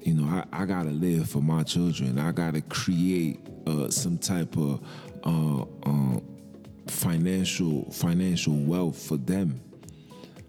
You 0.00 0.14
know, 0.14 0.24
I, 0.24 0.62
I 0.62 0.64
gotta 0.64 0.90
live 0.90 1.28
for 1.28 1.42
my 1.42 1.62
children. 1.62 2.18
I 2.18 2.32
gotta 2.32 2.62
create 2.62 3.40
uh, 3.66 3.90
some 3.90 4.18
type 4.18 4.56
of 4.56 4.80
uh, 5.24 5.62
uh, 5.84 6.20
financial 6.86 7.90
financial 7.90 8.54
wealth 8.54 9.00
for 9.00 9.16
them 9.16 9.60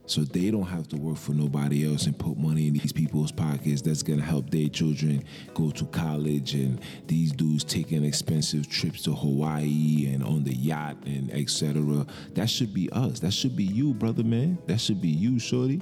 so 0.05 0.21
they 0.21 0.51
don't 0.51 0.63
have 0.63 0.87
to 0.89 0.97
work 0.97 1.17
for 1.17 1.31
nobody 1.31 1.89
else 1.89 2.05
and 2.07 2.17
put 2.17 2.37
money 2.37 2.67
in 2.67 2.73
these 2.73 2.91
people's 2.91 3.31
pockets 3.31 3.81
that's 3.81 4.03
gonna 4.03 4.21
help 4.21 4.49
their 4.49 4.67
children 4.67 5.23
go 5.53 5.71
to 5.71 5.85
college 5.85 6.53
and 6.55 6.81
these 7.07 7.31
dudes 7.31 7.63
taking 7.63 8.03
expensive 8.03 8.69
trips 8.69 9.03
to 9.03 9.13
Hawaii 9.13 10.11
and 10.13 10.23
on 10.23 10.43
the 10.43 10.53
yacht 10.53 10.97
and 11.05 11.31
etc. 11.31 12.05
That 12.33 12.49
should 12.49 12.73
be 12.73 12.89
us. 12.91 13.21
That 13.21 13.33
should 13.33 13.55
be 13.55 13.63
you, 13.63 13.93
brother 13.93 14.23
man. 14.23 14.57
That 14.67 14.81
should 14.81 15.01
be 15.01 15.09
you, 15.09 15.39
shorty. 15.39 15.81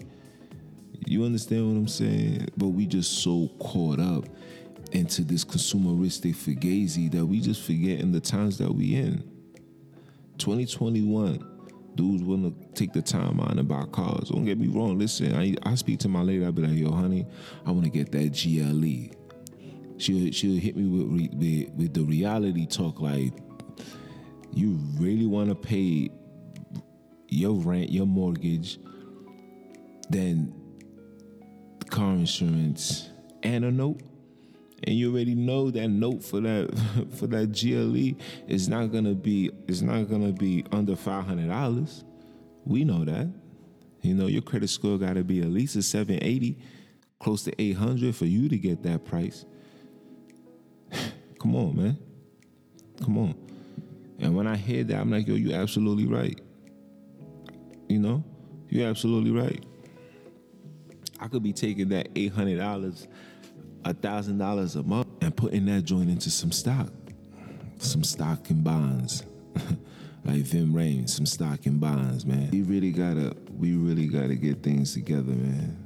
You 1.08 1.26
understand 1.26 1.68
what 1.68 1.78
I'm 1.80 1.88
saying? 1.88 2.50
But 2.58 2.68
we 2.70 2.86
just 2.86 3.24
so 3.24 3.50
caught 3.60 4.00
up 4.00 4.26
into 4.92 5.24
this 5.24 5.44
consumeristic 5.44 6.36
fugazi 6.36 7.12
that 7.12 7.26
we 7.26 7.40
just 7.40 7.64
forget 7.64 8.00
in 8.00 8.12
the 8.12 8.20
times 8.20 8.58
that 8.60 8.74
we 8.74 8.96
in. 8.96 9.24
2021 10.38 11.51
dudes 12.02 12.24
willing 12.24 12.52
to 12.52 12.68
take 12.74 12.94
the 12.94 13.02
time 13.02 13.40
out 13.40 13.58
and 13.58 13.68
buy 13.68 13.86
cars. 13.92 14.30
Don't 14.30 14.46
get 14.46 14.58
me 14.58 14.68
wrong. 14.68 14.98
Listen, 14.98 15.36
I, 15.36 15.56
I 15.64 15.76
speak 15.76 16.00
to 16.00 16.10
my 16.10 16.22
lady. 16.22 16.44
I 16.44 16.50
be 16.50 16.64
like, 16.64 16.76
yo, 16.76 16.92
honey, 16.92 17.28
I 17.66 17.72
want 17.72 17.84
to 17.84 17.92
get 17.92 18.12
that 18.12 18.32
GLE. 18.34 19.16
She'll 20.00 20.32
she'll 20.32 20.60
hit 20.60 20.76
me 20.76 20.88
with, 20.88 21.32
with 21.34 21.70
with 21.76 21.94
the 21.94 22.02
reality 22.02 22.66
talk. 22.66 23.00
Like, 23.00 23.34
you 24.52 24.80
really 24.98 25.28
want 25.28 25.50
to 25.50 25.56
pay 25.56 26.10
your 27.28 27.54
rent, 27.54 27.92
your 27.92 28.08
mortgage, 28.08 28.80
then 30.10 30.54
car 31.90 32.14
insurance 32.14 33.10
and 33.44 33.64
a 33.64 33.72
note 33.72 34.02
and 34.84 34.96
you 34.96 35.12
already 35.12 35.36
know 35.36 35.70
that 35.72 35.88
note 35.90 36.24
for 36.24 36.42
that 36.42 36.70
for 37.18 37.28
that 37.28 37.52
GLE 37.52 38.20
is 38.48 38.68
not 38.68 38.92
gonna 38.92 39.14
be 39.14 39.52
it's 39.68 39.82
not 39.82 40.10
gonna 40.10 40.32
be 40.32 40.66
under 40.72 40.96
five 40.96 41.26
hundred 41.26 41.50
dollars. 41.50 42.04
We 42.66 42.84
know 42.84 43.06
that. 43.06 43.32
You 44.02 44.16
know 44.16 44.28
your 44.28 44.42
credit 44.42 44.70
score 44.70 44.98
got 44.98 45.14
to 45.14 45.24
be 45.24 45.42
at 45.42 45.48
least 45.48 45.76
a 45.76 45.84
seven 45.84 46.20
eighty, 46.22 46.58
close 47.20 47.44
to 47.44 47.62
eight 47.62 47.78
hundred 47.78 48.16
for 48.16 48.26
you 48.26 48.50
to 48.50 48.58
get 48.58 48.84
that 48.84 49.06
price. 49.06 49.46
Come 51.40 51.56
on, 51.56 51.76
man. 51.76 51.98
Come 53.04 53.18
on. 53.18 53.36
And 54.20 54.36
when 54.36 54.46
I 54.46 54.56
hear 54.56 54.84
that, 54.84 55.00
I'm 55.00 55.10
like, 55.10 55.28
yo, 55.28 55.34
you 55.34 55.54
absolutely 55.54 56.06
right. 56.06 56.40
You 57.88 58.00
know, 58.00 58.24
you're 58.70 58.88
absolutely 58.88 59.32
right. 59.32 59.64
I 61.20 61.28
could 61.28 61.44
be 61.44 61.54
taking 61.54 61.90
that 61.90 62.10
eight 62.16 62.32
hundred 62.32 62.58
dollars 62.58 63.08
a 63.86 63.94
thousand 63.94 64.38
dollars 64.38 64.76
a 64.76 64.84
month 64.84 65.08
and 65.22 65.36
putting 65.36 65.66
that 65.66 65.84
joint 65.84 66.10
into 66.10 66.30
some 66.30 66.52
stock, 66.52 66.90
some 67.80 68.04
stock 68.04 68.50
and 68.50 68.64
bonds, 68.64 69.24
like 70.26 70.42
Vim 70.44 70.74
Rain, 70.76 71.08
some 71.08 71.26
stock 71.26 71.66
and 71.66 71.80
bonds, 71.80 72.26
man. 72.26 72.50
We 72.52 72.62
really 72.62 72.92
gotta, 72.92 73.36
we 73.58 73.74
really 73.74 74.08
gotta 74.08 74.36
get 74.36 74.62
things 74.64 74.94
together, 74.94 75.32
man. 75.32 75.78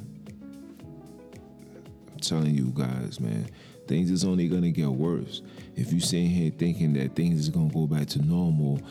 I'm 2.12 2.20
telling 2.20 2.56
you 2.56 2.72
guys, 2.74 3.20
man, 3.20 3.48
things 3.88 4.12
is 4.12 4.26
only 4.26 4.48
gonna 4.48 4.72
get 4.72 4.90
worse. 4.90 5.42
If 5.76 5.94
you 5.94 6.00
sitting 6.00 6.30
here 6.30 6.52
thinking 6.52 6.94
that 6.94 7.16
things 7.16 7.40
is 7.40 7.50
gonna 7.50 7.74
go 7.74 7.88
back 7.88 8.08
to 8.08 8.22
normal, 8.22 8.82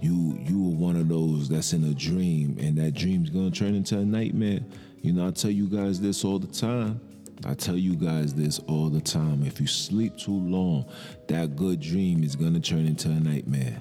you 0.00 0.38
you 0.46 0.66
are 0.66 0.76
one 0.76 0.96
of 0.96 1.08
those 1.08 1.48
that's 1.48 1.72
in 1.72 1.84
a 1.84 1.94
dream, 1.94 2.56
and 2.58 2.76
that 2.78 2.94
dream's 2.94 3.30
gonna 3.30 3.50
turn 3.50 3.74
into 3.74 3.98
a 3.98 4.04
nightmare. 4.04 4.60
You 5.02 5.12
know, 5.12 5.28
I 5.28 5.30
tell 5.30 5.50
you 5.50 5.66
guys 5.66 6.00
this 6.00 6.24
all 6.24 6.38
the 6.38 6.46
time 6.46 7.00
I 7.44 7.54
tell 7.54 7.76
you 7.76 7.96
guys 7.96 8.34
this 8.34 8.58
all 8.60 8.90
the 8.90 9.00
time. 9.00 9.42
If 9.44 9.60
you 9.60 9.66
sleep 9.66 10.16
too 10.16 10.38
long, 10.38 10.84
that 11.28 11.56
good 11.56 11.80
dream 11.80 12.22
is 12.22 12.36
gonna 12.36 12.60
turn 12.60 12.86
into 12.86 13.08
a 13.08 13.18
nightmare. 13.18 13.80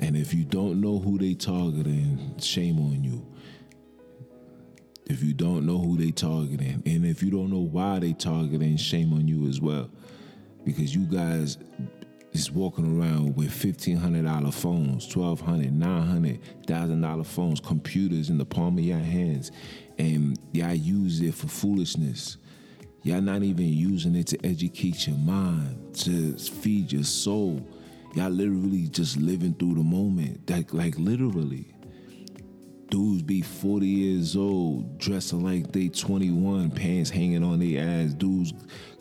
And 0.00 0.16
if 0.16 0.32
you 0.34 0.44
don't 0.44 0.80
know 0.80 0.98
who 0.98 1.18
they 1.18 1.34
targeting, 1.34 2.34
shame 2.38 2.78
on 2.78 3.04
you. 3.04 3.26
If 5.06 5.22
you 5.22 5.32
don't 5.32 5.66
know 5.66 5.78
who 5.78 5.96
they 5.96 6.10
targeting, 6.10 6.82
and 6.84 7.06
if 7.06 7.22
you 7.22 7.30
don't 7.30 7.50
know 7.50 7.60
why 7.60 8.00
they 8.00 8.12
targeting, 8.12 8.76
shame 8.76 9.12
on 9.12 9.28
you 9.28 9.48
as 9.48 9.60
well. 9.60 9.88
Because 10.64 10.94
you 10.94 11.04
guys 11.04 11.58
is 12.32 12.50
walking 12.50 13.00
around 13.00 13.36
with 13.36 13.52
fifteen 13.52 13.96
hundred 13.96 14.24
dollar 14.24 14.50
phones, 14.50 15.06
twelve 15.06 15.40
hundred, 15.40 15.72
nine 15.72 16.06
hundred, 16.06 16.40
thousand 16.66 17.02
dollar 17.02 17.24
phones, 17.24 17.60
computers 17.60 18.30
in 18.30 18.38
the 18.38 18.44
palm 18.44 18.78
of 18.78 18.84
your 18.84 18.98
hands, 18.98 19.52
and 19.98 20.38
y'all 20.52 20.74
use 20.74 21.20
it 21.20 21.34
for 21.34 21.46
foolishness. 21.48 22.38
Y'all 23.06 23.20
not 23.20 23.44
even 23.44 23.68
using 23.68 24.16
it 24.16 24.26
to 24.26 24.36
educate 24.44 25.06
your 25.06 25.16
mind, 25.18 25.94
to 25.94 26.36
feed 26.36 26.90
your 26.90 27.04
soul. 27.04 27.64
Y'all 28.16 28.30
literally 28.30 28.88
just 28.88 29.16
living 29.18 29.54
through 29.54 29.74
the 29.74 29.80
moment. 29.80 30.50
Like, 30.50 30.74
like 30.74 30.98
literally. 30.98 31.72
Dudes 32.90 33.22
be 33.22 33.42
40 33.42 33.86
years 33.86 34.34
old, 34.34 34.98
dressing 34.98 35.44
like 35.44 35.70
they 35.70 35.88
21, 35.88 36.72
pants 36.72 37.08
hanging 37.08 37.44
on 37.44 37.60
their 37.60 37.80
ass. 37.80 38.12
Dudes 38.12 38.52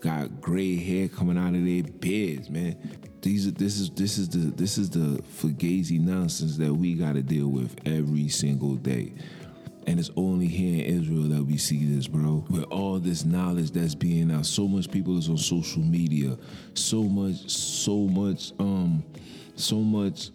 got 0.02 0.40
gray 0.40 0.76
hair 0.76 1.08
coming 1.08 1.40
out 1.40 1.56
of 1.56 1.66
their 1.66 1.82
beards, 2.00 2.48
man. 2.52 2.78
These 3.24 3.54
this 3.54 3.80
is 3.80 3.90
this 3.90 4.20
is 4.20 4.30
the 4.30 4.52
this 4.52 4.78
is 4.78 4.92
the 4.92 5.20
fugazi 5.24 6.00
nonsense 6.00 6.58
that 6.58 6.72
we 6.72 6.94
gotta 6.94 7.24
deal 7.24 7.48
with 7.48 7.76
every 7.88 8.30
single 8.30 8.76
day. 8.76 9.14
And 9.88 10.00
it's 10.00 10.10
only 10.15 10.48
here 10.48 10.84
in 10.84 11.00
Israel 11.00 11.24
that 11.30 11.44
we 11.44 11.58
see 11.58 11.86
this, 11.86 12.08
bro. 12.08 12.44
With 12.50 12.63
all 12.65 13.00
this 13.00 13.24
knowledge 13.24 13.72
that's 13.72 13.94
being 13.94 14.32
out, 14.32 14.46
so 14.46 14.68
much 14.68 14.89
people 14.89 15.18
is 15.18 15.30
on 15.30 15.38
social 15.38 15.82
media, 15.82 16.38
so 16.74 17.04
much, 17.04 17.50
so 17.50 18.00
much, 18.08 18.51
um, 18.60 19.04
so 19.56 19.77
much 19.77 20.32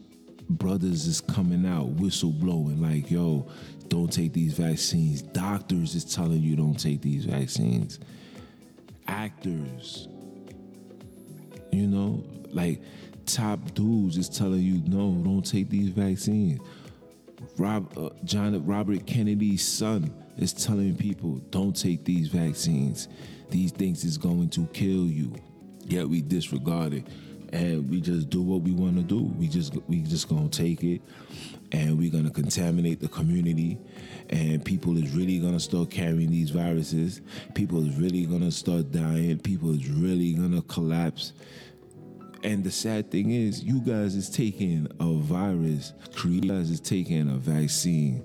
brothers 0.50 1.06
is 1.06 1.20
coming 1.20 1.64
out 1.64 1.96
whistleblowing 1.96 2.80
like, 2.80 3.10
yo, 3.10 3.48
don't 3.88 4.12
take 4.12 4.32
these 4.32 4.54
vaccines. 4.54 5.22
Doctors 5.22 5.94
is 5.94 6.04
telling 6.04 6.42
you 6.42 6.56
don't 6.56 6.78
take 6.78 7.02
these 7.02 7.24
vaccines. 7.24 7.98
Actors, 9.06 10.08
you 11.72 11.86
know, 11.86 12.24
like 12.52 12.80
top 13.26 13.74
dudes 13.74 14.16
is 14.16 14.28
telling 14.28 14.60
you 14.60 14.82
no, 14.86 15.12
don't 15.24 15.44
take 15.44 15.68
these 15.70 15.90
vaccines. 15.90 16.60
Rob, 17.56 17.96
uh, 17.96 18.10
John 18.24 18.64
Robert 18.66 19.06
Kennedy's 19.06 19.66
son 19.66 20.12
is 20.36 20.52
telling 20.52 20.96
people 20.96 21.36
don't 21.50 21.74
take 21.74 22.04
these 22.04 22.28
vaccines. 22.28 23.08
These 23.50 23.72
things 23.72 24.04
is 24.04 24.18
going 24.18 24.50
to 24.50 24.66
kill 24.72 25.06
you. 25.06 25.34
Yet 25.86 26.08
we 26.08 26.20
disregard 26.22 26.92
it 26.94 27.04
and 27.52 27.90
we 27.90 28.00
just 28.00 28.30
do 28.30 28.42
what 28.42 28.62
we 28.62 28.72
want 28.72 28.96
to 28.96 29.02
do. 29.02 29.22
We 29.38 29.48
just 29.48 29.74
we 29.88 30.02
just 30.02 30.28
gonna 30.28 30.48
take 30.48 30.84
it, 30.84 31.02
and 31.72 31.98
we're 31.98 32.10
gonna 32.10 32.30
contaminate 32.30 33.00
the 33.00 33.08
community, 33.08 33.78
and 34.28 34.64
people 34.64 34.96
is 34.96 35.10
really 35.12 35.38
gonna 35.38 35.60
start 35.60 35.90
carrying 35.90 36.30
these 36.30 36.50
viruses. 36.50 37.20
People 37.54 37.86
is 37.86 37.96
really 37.96 38.24
gonna 38.26 38.50
start 38.50 38.92
dying. 38.92 39.38
People 39.38 39.74
is 39.74 39.88
really 39.88 40.34
gonna 40.34 40.62
collapse. 40.62 41.32
And 42.42 42.64
the 42.64 42.70
sad 42.70 43.10
thing 43.10 43.32
is, 43.32 43.62
you 43.62 43.80
guys 43.80 44.14
is 44.14 44.30
taking 44.30 44.88
a 44.98 45.12
virus, 45.12 45.92
you 46.24 46.40
guys 46.40 46.70
is 46.70 46.80
taking 46.80 47.28
a 47.28 47.36
vaccine 47.36 48.24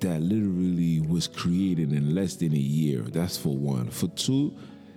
that 0.00 0.20
literally 0.20 1.00
was 1.00 1.28
created 1.28 1.92
in 1.92 2.14
less 2.14 2.36
than 2.36 2.52
a 2.52 2.58
year. 2.58 3.02
That's 3.02 3.36
for 3.36 3.56
one. 3.56 3.90
For 3.90 4.08
two, 4.08 4.56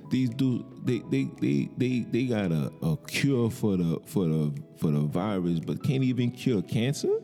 these 0.09 0.29
dudes 0.29 0.63
they 0.83 0.99
they 1.09 1.29
they 1.41 1.69
they, 1.77 1.99
they 2.11 2.23
got 2.25 2.51
a, 2.51 2.71
a 2.81 2.97
cure 3.07 3.49
for 3.49 3.75
the 3.77 3.99
for 4.05 4.25
the 4.25 4.53
for 4.77 4.91
the 4.91 5.01
virus, 5.01 5.59
but 5.59 5.83
can't 5.83 6.03
even 6.03 6.31
cure 6.31 6.61
cancer. 6.61 7.19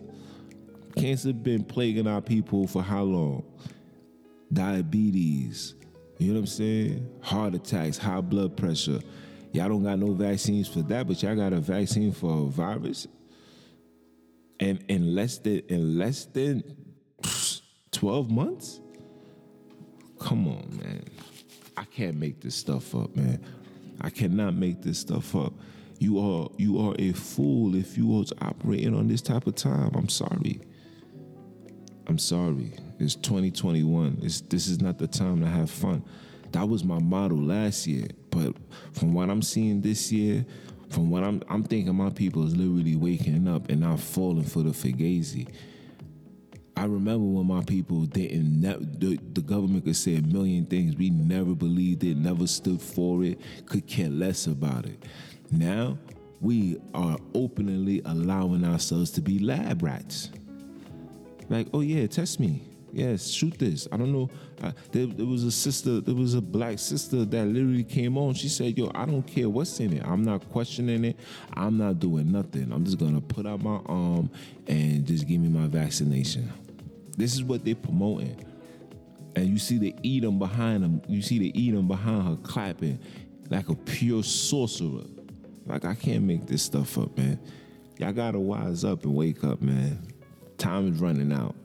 Cancer 0.96 1.32
been 1.32 1.64
plaguing 1.64 2.08
our 2.08 2.22
people 2.22 2.68
for 2.68 2.84
how 2.84 3.04
long? 3.04 3.44
Diabetes, 4.52 5.76
you 6.18 6.28
know 6.28 6.34
what 6.34 6.40
I'm 6.40 6.48
saying? 6.48 7.10
Heart 7.22 7.56
attacks, 7.56 7.98
high 7.98 8.20
blood 8.20 8.58
pressure. 8.58 9.00
Y'all 9.54 9.70
don't 9.70 9.84
got 9.84 10.00
no 10.00 10.14
vaccines 10.14 10.68
for 10.68 10.82
that, 10.84 11.08
but 11.08 11.22
y'all 11.22 11.36
got 11.36 11.54
a 11.54 11.60
vaccine 11.60 12.12
for 12.12 12.44
a 12.44 12.46
virus. 12.46 13.08
And 14.60 14.84
in 14.88 15.16
less 15.16 15.40
than 15.40 15.60
in 15.68 15.98
less 15.98 16.26
than 16.26 16.64
12 17.92 18.32
months? 18.32 18.80
Come 20.20 20.48
on, 20.48 20.80
man. 20.82 21.04
I 21.76 21.84
can't 21.84 22.18
make 22.18 22.42
this 22.42 22.56
stuff 22.56 22.96
up, 22.96 23.16
man. 23.16 23.44
I 24.02 24.10
cannot 24.10 24.54
make 24.56 24.82
this 24.82 25.00
stuff 25.00 25.36
up. 25.36 25.54
You 26.00 26.20
are 26.20 26.50
you 26.58 26.80
are 26.80 26.96
a 26.98 27.12
fool 27.12 27.76
if 27.76 27.98
you 27.98 28.08
was 28.08 28.32
operating 28.42 28.96
on 28.96 29.08
this 29.08 29.22
type 29.22 29.48
of 29.48 29.56
time. 29.56 29.92
I'm 29.96 30.10
sorry. 30.10 30.62
I'm 32.08 32.18
sorry. 32.18 32.74
It's 33.00 33.16
2021. 33.16 34.20
It's, 34.22 34.42
this 34.42 34.68
is 34.68 34.82
not 34.82 34.98
the 34.98 35.08
time 35.08 35.42
to 35.42 35.48
have 35.48 35.70
fun. 35.70 36.04
That 36.52 36.68
was 36.68 36.84
my 36.84 37.00
model 37.00 37.38
last 37.38 37.88
year, 37.88 38.08
but 38.30 38.56
from 38.94 39.14
what 39.14 39.30
I'm 39.30 39.42
seeing 39.42 39.82
this 39.82 40.12
year, 40.12 40.46
from 40.90 41.10
what 41.10 41.24
I'm 41.24 41.42
I'm 41.50 41.64
thinking 41.64 41.96
my 41.96 42.10
people 42.10 42.46
is 42.46 42.56
literally 42.56 42.96
waking 42.96 43.48
up 43.48 43.70
and 43.70 43.82
not 43.82 44.00
falling 44.00 44.44
for 44.44 44.62
the 44.62 44.72
fugazi. 44.72 45.48
I 46.76 46.86
remember 46.86 47.26
when 47.26 47.48
my 47.48 47.64
people 47.64 48.06
didn't. 48.06 48.62
The, 48.62 49.20
the 49.34 49.42
government 49.42 49.86
could 49.86 49.96
say 49.96 50.16
a 50.16 50.22
million 50.22 50.66
things. 50.66 50.96
We 50.96 51.10
never 51.10 51.54
believed 51.54 52.04
it, 52.04 52.18
never 52.18 52.48
stood 52.48 52.82
for 52.82 53.24
it, 53.24 53.40
could 53.68 53.86
care 53.88 54.10
less 54.10 54.48
about 54.48 54.86
it. 54.86 55.04
Now 55.52 55.98
we 56.40 56.80
are 56.94 57.18
openly 57.36 58.02
allowing 58.06 58.66
ourselves 58.66 59.12
to 59.12 59.22
be 59.22 59.38
lab 59.40 59.84
rats. 59.84 60.32
Like, 61.50 61.68
oh 61.74 61.82
yeah, 61.82 62.08
test 62.08 62.40
me. 62.40 62.71
Yes, 62.94 63.28
shoot 63.30 63.58
this. 63.58 63.88
I 63.92 63.98
don't 63.98 64.12
know. 64.12 64.30
Uh, 64.62 64.72
there, 64.92 65.06
there, 65.06 65.26
was 65.26 65.44
a 65.44 65.52
sister, 65.52 66.02
there 66.02 66.16
was 66.16 66.34
a 66.34 66.42
black 66.42 66.78
sister 66.78 67.24
that 67.24 67.46
literally 67.46 67.84
came 67.84 68.18
on. 68.18 68.34
She 68.34 68.50
said, 68.50 68.78
Yo, 68.78 68.92
I 68.94 69.06
don't 69.06 69.24
care 69.24 69.50
what's 69.50 69.80
in 69.80 69.94
it. 69.94 70.06
I'm 70.06 70.24
not 70.24 70.50
questioning 70.50 71.06
it. 71.06 71.18
I'm 71.54 71.78
not 71.78 72.00
doing 72.00 72.32
nothing. 72.32 72.72
I'm 72.72 72.84
just 72.84 72.98
going 72.98 73.16
to 73.16 73.22
put 73.22 73.46
out 73.46 73.64
my 73.64 73.80
arm 73.86 74.30
and 74.68 75.06
just 75.06 75.28
give 75.28 75.40
me 75.40 75.48
my 75.48 75.68
vaccination. 75.68 76.52
This 77.18 77.34
is 77.34 77.44
what 77.44 77.64
they're 77.64 77.76
promoting. 77.76 78.46
And 79.36 79.48
you 79.48 79.58
see 79.58 79.78
the 79.78 79.96
Edom 80.04 80.40
behind 80.40 80.84
them. 80.84 81.02
You 81.08 81.22
see 81.22 81.40
the 81.40 81.70
Edom 81.70 81.88
behind 81.88 82.28
her 82.28 82.36
clapping 82.44 83.00
like 83.50 83.70
a 83.70 83.76
pure 83.76 84.24
sorcerer. 84.24 85.06
Like 85.66 85.86
I 85.86 85.96
can't 85.96 86.24
make 86.24 86.48
this 86.48 86.64
stuff 86.64 86.98
up, 86.98 87.18
man. 87.18 87.40
Y'all 87.98 88.12
gotta 88.12 88.40
wise 88.40 88.84
up 88.84 89.04
and 89.04 89.14
wake 89.14 89.44
up, 89.44 89.62
man. 89.62 90.00
Time 90.58 90.92
is 90.92 91.00
running 91.00 91.32
out. 91.32 91.56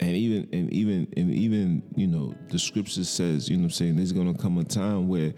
And 0.00 0.10
even 0.10 0.48
and 0.52 0.72
even 0.72 1.12
and 1.16 1.30
even, 1.32 1.82
you 1.94 2.06
know, 2.06 2.34
the 2.48 2.58
scripture 2.58 3.04
says, 3.04 3.48
you 3.48 3.56
know 3.56 3.64
I'm 3.64 3.70
saying, 3.70 3.96
there's 3.96 4.12
gonna 4.12 4.34
come 4.34 4.58
a 4.58 4.64
time 4.64 5.08
where 5.08 5.34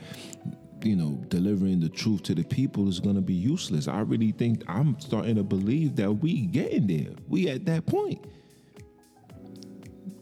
you 0.84 0.96
know, 0.96 1.22
delivering 1.28 1.78
the 1.78 1.88
truth 1.88 2.24
to 2.24 2.34
the 2.34 2.42
people 2.42 2.88
is 2.88 2.98
going 2.98 3.14
to 3.14 3.20
be 3.20 3.34
useless. 3.34 3.86
I 3.86 4.00
really 4.00 4.32
think 4.32 4.64
I'm 4.66 4.98
starting 4.98 5.36
to 5.36 5.44
believe 5.44 5.94
that 5.94 6.10
we 6.10 6.46
getting 6.46 6.88
there. 6.88 7.14
We 7.28 7.48
at 7.48 7.64
that 7.66 7.86
point. 7.86 8.24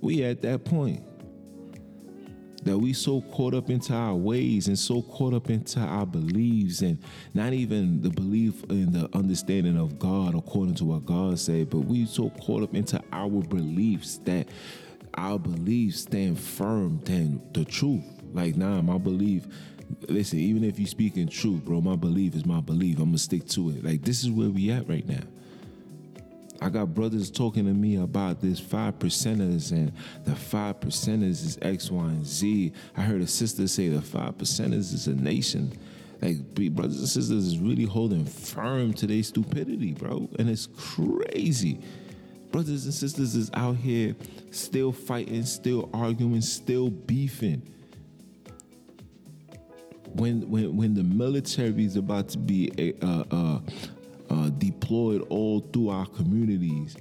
We 0.03 0.23
at 0.25 0.43
that 0.43 0.67
point 0.67 1.03
that 2.63 2.79
we 2.79 2.93
so 2.93 3.23
caught 3.33 3.55
up 3.55 3.71
into 3.71 3.95
our 3.95 4.15
ways 4.15 4.69
and 4.69 4.79
so 4.79 5.03
caught 5.03 5.33
up 5.33 5.49
into 5.51 5.81
our 5.81 6.07
beliefs 6.07 6.83
and 6.83 6.99
not 7.33 7.53
even 7.53 8.03
the 8.03 8.11
belief 8.11 8.63
in 8.65 8.93
the 8.93 9.09
understanding 9.17 9.79
of 9.79 9.99
God 9.99 10.35
according 10.35 10.75
to 10.77 10.85
what 10.85 11.07
God 11.07 11.39
said, 11.39 11.71
but 11.71 11.81
we 11.81 12.07
so 12.07 12.31
caught 12.31 12.63
up 12.63 12.75
into 12.75 13.01
our 13.13 13.43
beliefs 13.43 14.19
that 14.25 14.49
our 15.15 15.39
beliefs 15.39 16.03
stand 16.03 16.39
firm 16.39 17.01
than 17.05 17.41
the 17.53 17.65
truth. 17.65 18.05
Like, 18.33 18.57
nah, 18.57 18.81
my 18.83 18.99
belief, 18.99 19.47
listen, 20.09 20.39
even 20.39 20.63
if 20.63 20.79
you 20.79 20.87
speak 20.87 21.17
in 21.17 21.29
truth, 21.29 21.65
bro, 21.65 21.81
my 21.81 21.97
belief 21.97 22.35
is 22.35 22.47
my 22.47 22.61
belief. 22.61 22.99
I'm 22.99 23.07
gonna 23.07 23.19
stick 23.19 23.47
to 23.49 23.71
it. 23.71 23.85
Like, 23.85 24.03
this 24.03 24.23
is 24.23 24.31
where 24.31 24.51
we 24.51 24.71
at 24.71 24.89
right 24.89 25.07
now. 25.07 25.23
I 26.61 26.69
got 26.69 26.95
brothers 26.95 27.31
talking 27.31 27.65
to 27.65 27.73
me 27.73 27.97
about 27.97 28.41
this 28.41 28.61
five 28.61 28.99
percenters 28.99 29.73
and 29.73 29.93
the 30.25 30.37
five 30.37 30.79
percenters 30.81 31.45
is 31.45 31.59
X, 31.63 31.91
Y, 31.91 32.05
and 32.05 32.27
Z. 32.27 32.73
I 32.97 33.01
heard 33.01 33.23
a 33.23 33.27
sister 33.27 33.67
say 33.67 33.89
the 33.89 34.03
five 34.03 34.37
percenters 34.37 34.93
is 34.93 35.07
a 35.07 35.15
nation. 35.15 35.73
Like 36.21 36.55
brothers 36.55 36.99
and 36.99 37.09
sisters 37.09 37.47
is 37.47 37.59
really 37.59 37.85
holding 37.85 38.27
firm 38.27 38.93
to 38.95 39.07
their 39.07 39.23
stupidity, 39.23 39.93
bro. 39.93 40.29
And 40.39 40.51
it's 40.51 40.67
crazy. 40.67 41.81
Brothers 42.53 42.85
and 42.85 42.93
sisters 42.93 43.35
is 43.35 43.51
out 43.55 43.77
here 43.77 44.15
still 44.51 44.93
fighting, 44.93 45.45
still 45.45 45.89
arguing, 45.95 46.43
still 46.43 46.91
beefing. 46.91 47.63
When 50.13 50.51
when 50.51 50.77
when 50.77 50.95
the 50.95 51.05
military 51.05 51.85
is 51.85 51.97
about 51.97 52.29
to 52.31 52.39
be 52.39 52.71
a, 52.77 53.07
uh, 53.07 53.25
uh, 53.31 53.61
uh, 54.31 54.49
deployed 54.51 55.27
all 55.29 55.61
through 55.61 55.91
our 55.91 56.07
communities, 56.07 56.97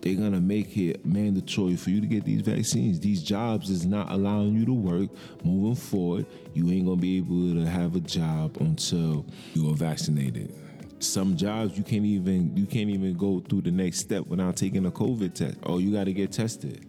they're 0.00 0.16
gonna 0.16 0.40
make 0.40 0.76
it 0.76 1.04
mandatory 1.06 1.76
for 1.76 1.90
you 1.90 2.00
to 2.00 2.06
get 2.06 2.24
these 2.24 2.42
vaccines. 2.42 3.00
These 3.00 3.22
jobs 3.22 3.70
is 3.70 3.86
not 3.86 4.10
allowing 4.10 4.54
you 4.54 4.66
to 4.66 4.72
work 4.72 5.08
moving 5.44 5.74
forward. 5.74 6.26
You 6.52 6.70
ain't 6.70 6.86
gonna 6.86 7.00
be 7.00 7.16
able 7.16 7.54
to 7.54 7.66
have 7.66 7.96
a 7.96 8.00
job 8.00 8.58
until 8.60 9.24
you 9.54 9.70
are 9.70 9.74
vaccinated. 9.74 10.54
Some 10.98 11.36
jobs 11.36 11.76
you 11.78 11.84
can't 11.84 12.04
even 12.04 12.56
you 12.56 12.66
can't 12.66 12.90
even 12.90 13.16
go 13.16 13.40
through 13.40 13.62
the 13.62 13.70
next 13.70 14.00
step 14.00 14.26
without 14.26 14.56
taking 14.56 14.84
a 14.86 14.90
COVID 14.90 15.34
test. 15.34 15.56
Oh, 15.62 15.78
you 15.78 15.92
got 15.92 16.04
to 16.04 16.12
get 16.12 16.32
tested. 16.32 16.86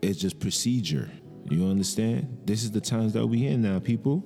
It's 0.00 0.18
just 0.18 0.38
procedure. 0.38 1.10
You 1.50 1.66
understand? 1.66 2.38
This 2.44 2.62
is 2.62 2.70
the 2.70 2.80
times 2.80 3.14
that 3.14 3.26
we 3.26 3.46
in 3.46 3.62
now, 3.62 3.78
people. 3.78 4.22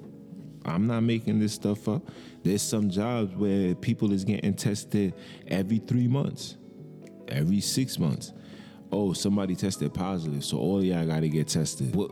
I'm 0.65 0.87
not 0.87 1.03
making 1.03 1.39
this 1.39 1.53
stuff 1.53 1.89
up. 1.89 2.03
There's 2.43 2.63
some 2.63 2.91
jobs 2.91 3.35
where 3.35 3.75
people 3.75 4.13
is 4.13 4.25
getting 4.25 4.55
tested 4.55 5.15
every 5.49 5.79
three 5.79 6.09
months, 6.09 6.57
every 7.29 7.61
six 7.61 7.99
months. 7.99 8.33
Oh, 8.91 9.13
somebody 9.13 9.57
tested 9.57 9.95
positive, 9.95 10.45
so 10.45 10.59
all 10.59 10.85
y'all 10.85 11.07
gotta 11.07 11.29
get 11.29 11.49
tested. 11.49 11.95
What 11.95 12.11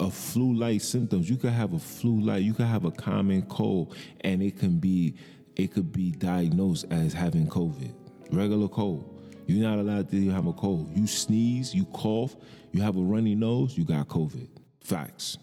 a 0.00 0.10
flu-like 0.10 0.80
symptoms. 0.80 1.30
You 1.30 1.36
could 1.36 1.52
have 1.52 1.72
a 1.72 1.78
flu-like, 1.78 2.42
you 2.42 2.54
could 2.54 2.66
have 2.66 2.84
a 2.84 2.90
common 2.90 3.42
cold, 3.42 3.96
and 4.20 4.42
it 4.42 4.58
can 4.58 4.78
be 4.78 5.14
it 5.56 5.72
could 5.72 5.92
be 5.92 6.10
diagnosed 6.12 6.86
as 6.90 7.12
having 7.12 7.46
COVID. 7.46 7.92
Regular 8.30 8.68
cold. 8.68 9.20
You're 9.46 9.68
not 9.68 9.78
allowed 9.78 10.10
to 10.10 10.30
have 10.30 10.46
a 10.46 10.52
cold. 10.52 10.96
You 10.96 11.06
sneeze, 11.06 11.74
you 11.74 11.84
cough, 11.86 12.36
you 12.72 12.80
have 12.82 12.96
a 12.96 13.00
runny 13.00 13.34
nose, 13.34 13.76
you 13.76 13.84
got 13.84 14.08
COVID. 14.08 14.48
Facts. 14.82 15.38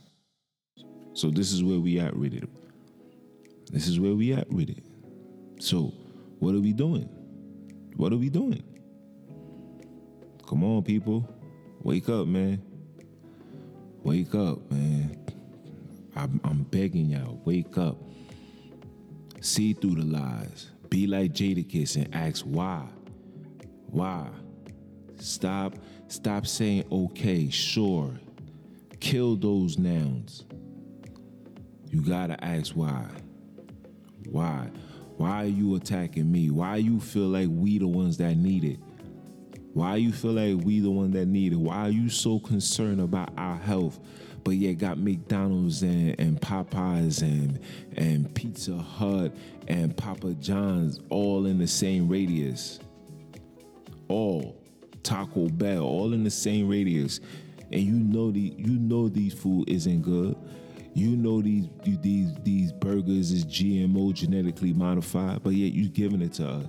So 1.14 1.30
this 1.30 1.52
is 1.52 1.64
where 1.64 1.80
we 1.80 2.00
at 2.00 2.16
with 2.16 2.34
it. 2.34 2.50
This 3.72 3.88
is 3.88 4.00
where 4.00 4.14
we 4.14 4.34
at 4.34 4.50
with 4.52 4.70
it. 4.70 4.84
So 5.60 5.94
what 6.40 6.56
are 6.56 6.60
we 6.60 6.74
doing? 6.74 7.10
What 7.96 8.14
are 8.14 8.18
we 8.18 8.30
doing? 8.30 8.64
Come 10.48 10.64
on, 10.64 10.84
people. 10.84 11.28
Wake 11.82 12.10
up, 12.10 12.28
man. 12.28 12.62
Wake 14.04 14.34
up, 14.34 14.72
man. 14.72 15.18
I'm, 16.16 16.66
begging 16.72 17.10
y'all, 17.10 17.42
wake 17.46 17.78
up. 17.78 17.98
See 19.42 19.74
through 19.74 19.96
the 19.96 20.06
lies. 20.06 20.72
Be 20.90 21.08
like 21.08 21.34
Jadakiss 21.34 21.96
and 21.96 22.14
ask 22.14 22.44
why. 22.44 22.86
Why? 23.88 24.28
Stop, 25.18 25.76
stop 26.08 26.48
saying 26.48 26.86
okay, 26.92 27.50
sure. 27.50 28.20
Kill 29.00 29.36
those 29.36 29.78
nouns. 29.78 30.46
You 31.90 32.02
gotta 32.02 32.44
ask 32.44 32.74
why. 32.74 33.06
Why? 34.30 34.70
Why 35.18 35.44
are 35.44 35.48
you 35.48 35.76
attacking 35.76 36.32
me? 36.32 36.50
Why 36.50 36.78
you 36.78 37.00
feel 37.00 37.28
like 37.28 37.50
we 37.50 37.78
the 37.80 37.88
ones 37.88 38.18
that 38.18 38.38
need 38.38 38.64
it? 38.64 38.80
Why 39.74 39.98
you 39.98 40.12
feel 40.12 40.34
like 40.34 40.64
we 40.64 40.80
the 40.80 40.90
one 40.90 41.12
that 41.12 41.28
need 41.28 41.54
it? 41.54 41.58
Why 41.58 41.88
are 41.88 41.90
you 41.90 42.10
so 42.10 42.40
concerned 42.40 43.02
about 43.02 43.32
our 43.38 43.58
health, 43.58 44.00
but 44.44 44.52
yet 44.52 44.78
got 44.78 44.98
McDonald's 44.98 45.82
and, 45.84 46.20
and 46.20 46.40
Popeyes 46.40 47.22
and 47.22 47.60
and 47.98 48.34
Pizza 48.34 48.78
Hut 48.78 49.36
and 49.68 49.96
Papa 49.96 50.34
John's 50.36 51.00
all 51.10 51.46
in 51.46 51.58
the 51.58 51.68
same 51.68 52.08
radius? 52.08 52.80
All 54.08 54.60
Taco 55.04 55.50
Bell, 55.50 55.84
all 55.84 56.14
in 56.14 56.24
the 56.24 56.32
same 56.32 56.68
radius, 56.68 57.20
and 57.72 57.82
you 57.82 57.94
know 57.94 58.32
the 58.32 58.54
you 58.58 58.80
know 58.80 59.08
these 59.08 59.34
food 59.34 59.70
isn't 59.70 60.02
good. 60.02 60.36
You 60.94 61.16
know 61.16 61.42
these 61.42 61.68
these 61.84 62.34
these 62.44 62.72
burgers 62.74 63.32
is 63.32 63.46
GMO 63.46 64.14
genetically 64.14 64.74
modified, 64.74 65.44
but 65.44 65.52
yet 65.52 65.74
you 65.74 65.90
giving 65.90 66.22
it 66.22 66.34
to 66.34 66.48
us. 66.48 66.66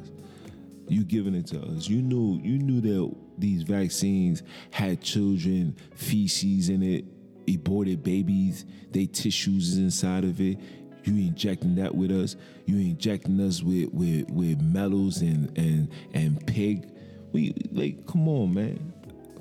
You 0.88 1.04
giving 1.04 1.34
it 1.34 1.46
to 1.48 1.60
us. 1.62 1.88
You 1.88 2.02
knew 2.02 2.40
you 2.42 2.58
knew 2.58 2.80
that 2.80 3.16
these 3.38 3.62
vaccines 3.62 4.42
had 4.70 5.00
children 5.00 5.76
feces 5.94 6.68
in 6.68 6.82
it, 6.82 7.04
aborted 7.48 8.02
babies, 8.02 8.66
they 8.90 9.06
tissues 9.06 9.78
inside 9.78 10.24
of 10.24 10.40
it. 10.40 10.58
You 11.04 11.14
injecting 11.14 11.76
that 11.76 11.94
with 11.94 12.10
us. 12.10 12.36
You 12.66 12.76
injecting 12.76 13.40
us 13.40 13.62
with 13.62 13.90
with 13.92 14.30
with 14.30 14.60
metals 14.60 15.22
and 15.22 15.56
and 15.56 15.88
and 16.12 16.46
pig. 16.46 16.90
We 17.32 17.54
like 17.72 18.06
come 18.06 18.28
on, 18.28 18.52
man. 18.52 18.92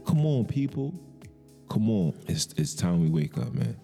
Come 0.06 0.26
on, 0.26 0.46
people. 0.46 0.94
Come 1.70 1.90
on. 1.90 2.14
It's 2.28 2.54
it's 2.58 2.74
time 2.74 3.02
we 3.02 3.10
wake 3.10 3.38
up, 3.38 3.54
man. 3.54 3.76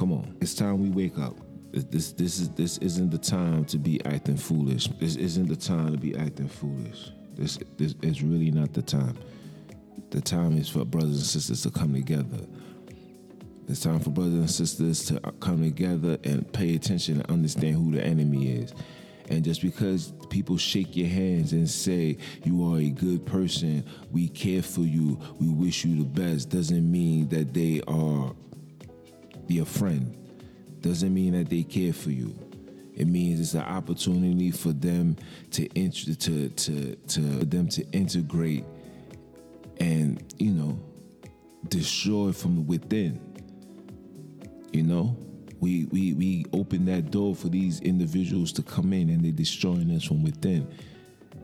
Come 0.00 0.12
on. 0.12 0.34
It's 0.40 0.54
time 0.54 0.80
we 0.80 0.88
wake 0.88 1.18
up. 1.18 1.36
This 1.72 2.12
this 2.12 2.40
is 2.40 2.48
this 2.52 2.78
isn't 2.78 3.10
the 3.10 3.18
time 3.18 3.66
to 3.66 3.76
be 3.76 4.02
acting 4.06 4.38
foolish. 4.38 4.86
This 4.98 5.16
isn't 5.16 5.46
the 5.48 5.56
time 5.56 5.92
to 5.92 5.98
be 5.98 6.16
acting 6.16 6.48
foolish. 6.48 7.10
This 7.34 7.58
this 7.76 7.94
is 8.00 8.22
really 8.22 8.50
not 8.50 8.72
the 8.72 8.80
time. 8.80 9.18
The 10.08 10.22
time 10.22 10.56
is 10.56 10.70
for 10.70 10.86
brothers 10.86 11.18
and 11.18 11.26
sisters 11.26 11.60
to 11.64 11.70
come 11.70 11.92
together. 11.92 12.46
It's 13.68 13.80
time 13.80 14.00
for 14.00 14.08
brothers 14.08 14.32
and 14.32 14.50
sisters 14.50 15.04
to 15.08 15.20
come 15.40 15.62
together 15.62 16.16
and 16.24 16.50
pay 16.50 16.76
attention 16.76 17.20
and 17.20 17.30
understand 17.30 17.74
who 17.74 17.92
the 17.92 18.02
enemy 18.02 18.52
is. 18.52 18.72
And 19.28 19.44
just 19.44 19.60
because 19.60 20.14
people 20.30 20.56
shake 20.56 20.96
your 20.96 21.08
hands 21.08 21.52
and 21.52 21.68
say 21.68 22.16
you 22.42 22.72
are 22.72 22.78
a 22.78 22.88
good 22.88 23.26
person, 23.26 23.84
we 24.10 24.28
care 24.28 24.62
for 24.62 24.80
you, 24.80 25.20
we 25.38 25.50
wish 25.50 25.84
you 25.84 25.94
the 25.98 26.08
best, 26.08 26.48
doesn't 26.48 26.90
mean 26.90 27.28
that 27.28 27.52
they 27.52 27.82
are 27.86 28.32
your 29.50 29.66
friend 29.66 30.16
doesn't 30.80 31.12
mean 31.12 31.32
that 31.32 31.50
they 31.50 31.62
care 31.62 31.92
for 31.92 32.10
you. 32.10 32.34
It 32.94 33.06
means 33.06 33.40
it's 33.40 33.54
an 33.54 33.62
opportunity 33.62 34.50
for 34.50 34.72
them 34.72 35.16
to 35.52 35.66
int- 35.78 36.20
to 36.20 36.48
to 36.48 36.96
to 36.96 37.20
them 37.20 37.68
to 37.68 37.84
integrate 37.92 38.64
and 39.78 40.22
you 40.38 40.50
know 40.50 40.78
destroy 41.68 42.32
from 42.32 42.66
within. 42.66 43.20
You 44.72 44.82
know, 44.82 45.16
we 45.60 45.86
we 45.86 46.12
we 46.14 46.44
open 46.52 46.84
that 46.86 47.10
door 47.10 47.34
for 47.34 47.48
these 47.48 47.80
individuals 47.80 48.52
to 48.52 48.62
come 48.62 48.92
in 48.92 49.08
and 49.08 49.24
they're 49.24 49.32
destroying 49.32 49.90
us 49.92 50.04
from 50.04 50.22
within. 50.22 50.68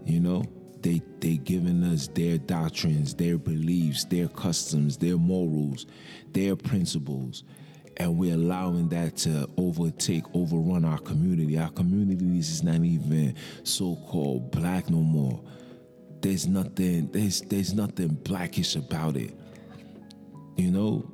You 0.05 0.21
know, 0.21 0.45
they 0.83 1.01
they 1.21 1.39
giving 1.39 1.83
us 1.85 2.09
their 2.09 2.39
doctrines, 2.39 3.15
their 3.15 3.39
beliefs, 3.39 4.05
their 4.05 4.29
customs, 4.29 4.97
their 4.97 5.17
morals, 5.17 5.87
their 6.33 6.55
principles 6.55 7.45
and 7.99 8.19
we're 8.19 8.35
allowing 8.35 8.89
that 8.91 9.17
to 9.17 9.49
overtake, 9.57 10.25
overrun 10.35 10.85
our 10.85 10.99
community. 10.99 11.59
Our 11.59 11.71
community 11.71 12.39
is 12.39 12.63
not 12.63 12.83
even 12.85 13.35
so-called 13.65 14.51
black 14.51 14.91
no 14.91 14.99
more. 14.99 15.43
There's 16.21 16.47
nothing, 16.47 17.11
there's 17.13 17.41
there's 17.43 17.75
nothing 17.75 18.09
blackish 18.09 18.77
about 18.77 19.17
it. 19.17 19.33
You 20.57 20.71
know, 20.71 21.11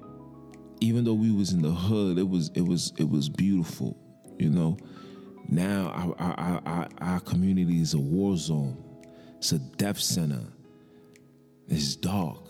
even 0.81 1.05
though 1.05 1.15
we 1.15 1.31
was 1.31 1.53
in 1.53 1.63
the 1.63 1.71
hood, 1.71 2.19
it 2.19 2.29
was 2.29 2.51
it 2.55 2.63
was 2.63 2.93
it 2.99 3.09
was 3.09 3.29
beautiful. 3.29 3.97
You 4.39 4.51
know, 4.51 4.77
now 5.49 5.89
our 5.89 6.15
our 6.19 6.63
our, 6.67 6.89
our 6.99 7.21
community 7.21 7.81
is 7.81 7.95
a 7.95 8.01
war 8.01 8.37
zone. 8.37 8.77
It's 9.39 9.53
a 9.53 9.59
death 9.59 9.99
center. 9.99 10.43
It's 11.69 11.97
dark, 11.97 12.45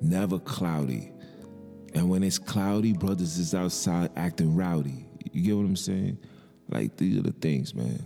never 0.00 0.38
cloudy 0.38 1.12
and 1.94 2.08
when 2.08 2.22
it's 2.22 2.38
cloudy, 2.38 2.92
brothers 2.92 3.38
is 3.38 3.54
outside 3.54 4.10
acting 4.16 4.56
rowdy. 4.56 5.06
You 5.32 5.42
get 5.42 5.56
what 5.56 5.64
I'm 5.64 5.76
saying? 5.76 6.18
Like 6.68 6.96
these 6.96 7.18
are 7.18 7.22
the 7.22 7.32
things, 7.32 7.74
man. 7.74 8.02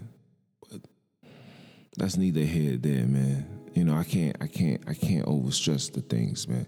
But 0.70 0.80
that's 1.96 2.16
neither 2.16 2.40
here 2.40 2.70
nor 2.70 2.78
there, 2.78 3.06
man. 3.06 3.46
You 3.74 3.84
know, 3.84 3.94
I 3.94 4.04
can't, 4.04 4.36
I 4.40 4.46
can't, 4.46 4.80
I 4.86 4.94
can't 4.94 5.26
overstress 5.26 5.92
the 5.92 6.00
things, 6.00 6.48
man. 6.48 6.66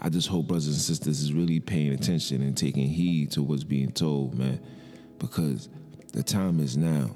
I 0.00 0.10
just 0.10 0.28
hope 0.28 0.48
brothers 0.48 0.66
and 0.66 0.76
sisters 0.76 1.22
is 1.22 1.32
really 1.32 1.60
paying 1.60 1.92
attention 1.92 2.42
and 2.42 2.56
taking 2.56 2.88
heed 2.88 3.30
to 3.32 3.42
what's 3.42 3.64
being 3.64 3.92
told, 3.92 4.38
man, 4.38 4.60
because 5.18 5.68
the 6.12 6.22
time 6.22 6.60
is 6.60 6.76
now. 6.76 7.10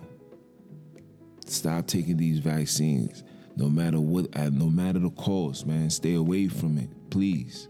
Stop 1.46 1.86
taking 1.86 2.16
these 2.16 2.38
vaccines, 2.38 3.24
no 3.56 3.68
matter 3.68 4.00
what, 4.00 4.34
no 4.52 4.66
matter 4.66 4.98
the 4.98 5.10
cost, 5.10 5.66
man. 5.66 5.90
Stay 5.90 6.14
away 6.14 6.48
from 6.48 6.78
it, 6.78 6.88
please. 7.10 7.68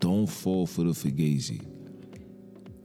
Don't 0.00 0.26
fall 0.26 0.66
for 0.66 0.82
the 0.82 0.90
fugazi. 0.90 1.64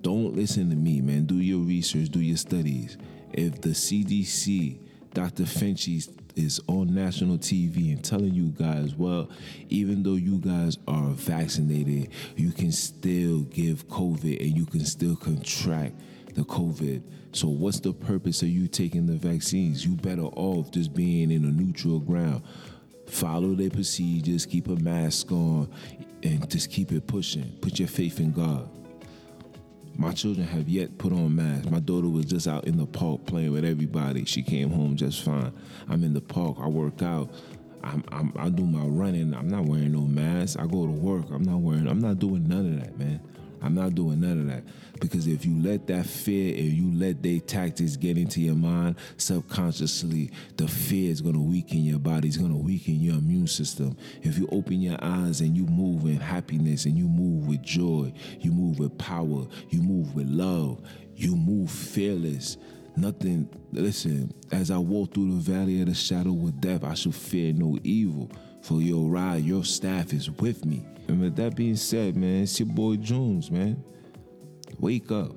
Don't 0.01 0.36
listen 0.36 0.69
to 0.69 0.75
me, 0.75 1.01
man. 1.01 1.25
Do 1.25 1.39
your 1.39 1.62
research, 1.62 2.10
do 2.10 2.19
your 2.19 2.38
studies. 2.38 2.97
If 3.34 3.62
the 3.62 3.69
CDC, 3.69 4.80
Dr. 5.13 5.43
Fauci 5.43 6.08
is 6.36 6.60
on 6.67 6.93
national 6.93 7.38
TV 7.38 7.91
and 7.93 8.04
telling 8.04 8.34
you 8.34 8.49
guys, 8.49 8.95
well, 8.95 9.30
even 9.69 10.04
though 10.04 10.15
you 10.15 10.38
guys 10.38 10.78
are 10.88 11.10
vaccinated, 11.12 12.10
you 12.36 12.51
can 12.51 12.71
still 12.71 13.41
give 13.43 13.88
COVID 13.88 14.41
and 14.41 14.56
you 14.56 14.65
can 14.65 14.86
still 14.86 15.15
contract 15.15 15.95
the 16.36 16.43
COVID. 16.43 17.01
So 17.32 17.47
what's 17.47 17.80
the 17.80 17.93
purpose 17.93 18.41
of 18.41 18.49
you 18.49 18.67
taking 18.67 19.08
the 19.08 19.15
vaccines? 19.15 19.86
You 19.86 19.95
better 19.95 20.23
off 20.23 20.71
just 20.71 20.93
being 20.93 21.32
in 21.32 21.45
a 21.45 21.51
neutral 21.51 21.99
ground. 21.99 22.43
Follow 23.08 23.54
their 23.56 23.69
procedures, 23.69 24.45
keep 24.45 24.67
a 24.67 24.75
mask 24.75 25.32
on, 25.32 25.71
and 26.26 26.50
just 26.50 26.72
keep 26.72 26.92
it 26.92 27.08
pushing. 27.08 27.58
Put 27.62 27.80
your 27.80 27.88
faith 27.88 28.20
in 28.20 28.32
God. 28.32 28.70
My 29.98 30.12
children 30.12 30.46
have 30.48 30.68
yet 30.68 30.98
put 30.98 31.14
on 31.14 31.36
masks. 31.36 31.70
My 31.70 31.80
daughter 31.80 32.10
was 32.10 32.26
just 32.26 32.48
out 32.48 32.66
in 32.66 32.78
the 32.78 32.86
park 32.86 33.26
playing 33.26 33.54
with 33.54 33.64
everybody. 33.64 34.26
She 34.26 34.42
came 34.44 34.70
home 34.72 34.98
just 34.98 35.24
fine. 35.24 35.54
I'm 35.88 36.04
in 36.04 36.14
the 36.14 36.22
park. 36.22 36.58
I 36.60 36.68
work 36.68 37.02
out. 37.02 37.30
I'm, 37.84 38.04
I'm, 38.12 38.34
I 38.38 38.50
do 38.50 38.66
my 38.66 38.84
running. 38.84 39.34
I'm 39.34 39.48
not 39.48 39.66
wearing 39.66 39.94
no 39.94 40.02
mask. 40.02 40.60
I 40.60 40.64
go 40.64 40.86
to 40.86 40.92
work. 40.92 41.28
I'm 41.32 41.44
not 41.44 41.60
wearing. 41.60 41.88
I'm 41.88 42.00
not 42.00 42.20
doing 42.20 42.48
none 42.48 42.74
of 42.74 42.80
that, 42.82 42.98
man. 42.98 43.22
I'm 43.65 43.73
not 43.73 43.95
doing 43.95 44.19
none 44.19 44.41
of 44.41 44.47
that. 44.47 44.63
Because 44.99 45.25
if 45.25 45.43
you 45.43 45.60
let 45.60 45.88
that 45.88 46.06
fear 46.06 46.56
and 46.56 46.65
you 46.65 46.97
let 46.97 47.23
their 47.23 47.39
tactics 47.39 47.97
get 47.97 48.15
into 48.15 48.39
your 48.39 48.56
mind 48.56 48.95
subconsciously, 49.17 50.32
the 50.58 50.67
fear 50.67 51.12
is 51.12 51.19
gonna 51.19 51.41
weaken 51.41 51.84
your 51.84 51.97
body, 51.97 52.28
it's 52.28 52.38
gonna 52.38 52.56
weaken 52.56 53.01
your 53.01 53.15
immune 53.15 53.47
system. 53.47 53.97
If 54.21 54.38
you 54.38 54.47
open 54.51 54.82
your 54.82 54.97
eyes 55.01 55.41
and 55.41 55.58
you 55.58 55.65
move 55.65 56.06
in 56.06 56.17
happiness 56.17 56.86
and 56.86 56.95
you 56.95 57.08
move 57.08 57.47
with 57.47 57.63
joy, 57.63 58.13
you 58.39 58.51
move 58.51 58.78
with 58.78 58.95
power, 58.99 59.47
you 59.69 59.82
move 59.82 60.13
with 60.13 60.28
love, 60.28 60.82
you 61.15 61.36
move 61.36 61.71
fearless. 61.71 62.58
Nothing, 62.95 63.49
listen, 63.73 64.32
as 64.51 64.69
I 64.69 64.78
walk 64.78 65.13
through 65.13 65.36
the 65.36 65.51
valley 65.51 65.82
of 65.82 65.88
the 65.88 65.95
shadow 65.95 66.32
of 66.32 66.62
death, 66.62 66.84
I 66.84 66.93
shall 66.93 67.12
fear 67.12 67.51
no 67.51 67.78
evil. 67.84 68.32
For 68.62 68.82
your 68.82 69.10
ride, 69.10 69.43
your 69.43 69.65
staff 69.65 70.13
is 70.13 70.32
with 70.32 70.65
me. 70.65 70.86
And 71.08 71.22
with 71.22 71.36
that 71.36 71.56
being 71.56 71.76
said, 71.76 72.15
man, 72.15 72.44
it's 72.44 72.60
your 72.60 72.68
boy 72.68 72.96
Jones, 72.96 73.52
man. 73.52 73.84
Wake 74.80 75.12
up. 75.12 75.32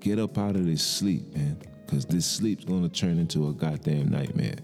Get 0.00 0.18
up 0.18 0.38
out 0.38 0.56
of 0.56 0.64
this 0.64 0.82
sleep, 0.82 1.34
man. 1.34 1.60
Cause 1.86 2.06
this 2.06 2.24
sleep's 2.24 2.64
gonna 2.64 2.88
turn 2.88 3.18
into 3.18 3.48
a 3.48 3.52
goddamn 3.52 4.08
nightmare. 4.08 4.56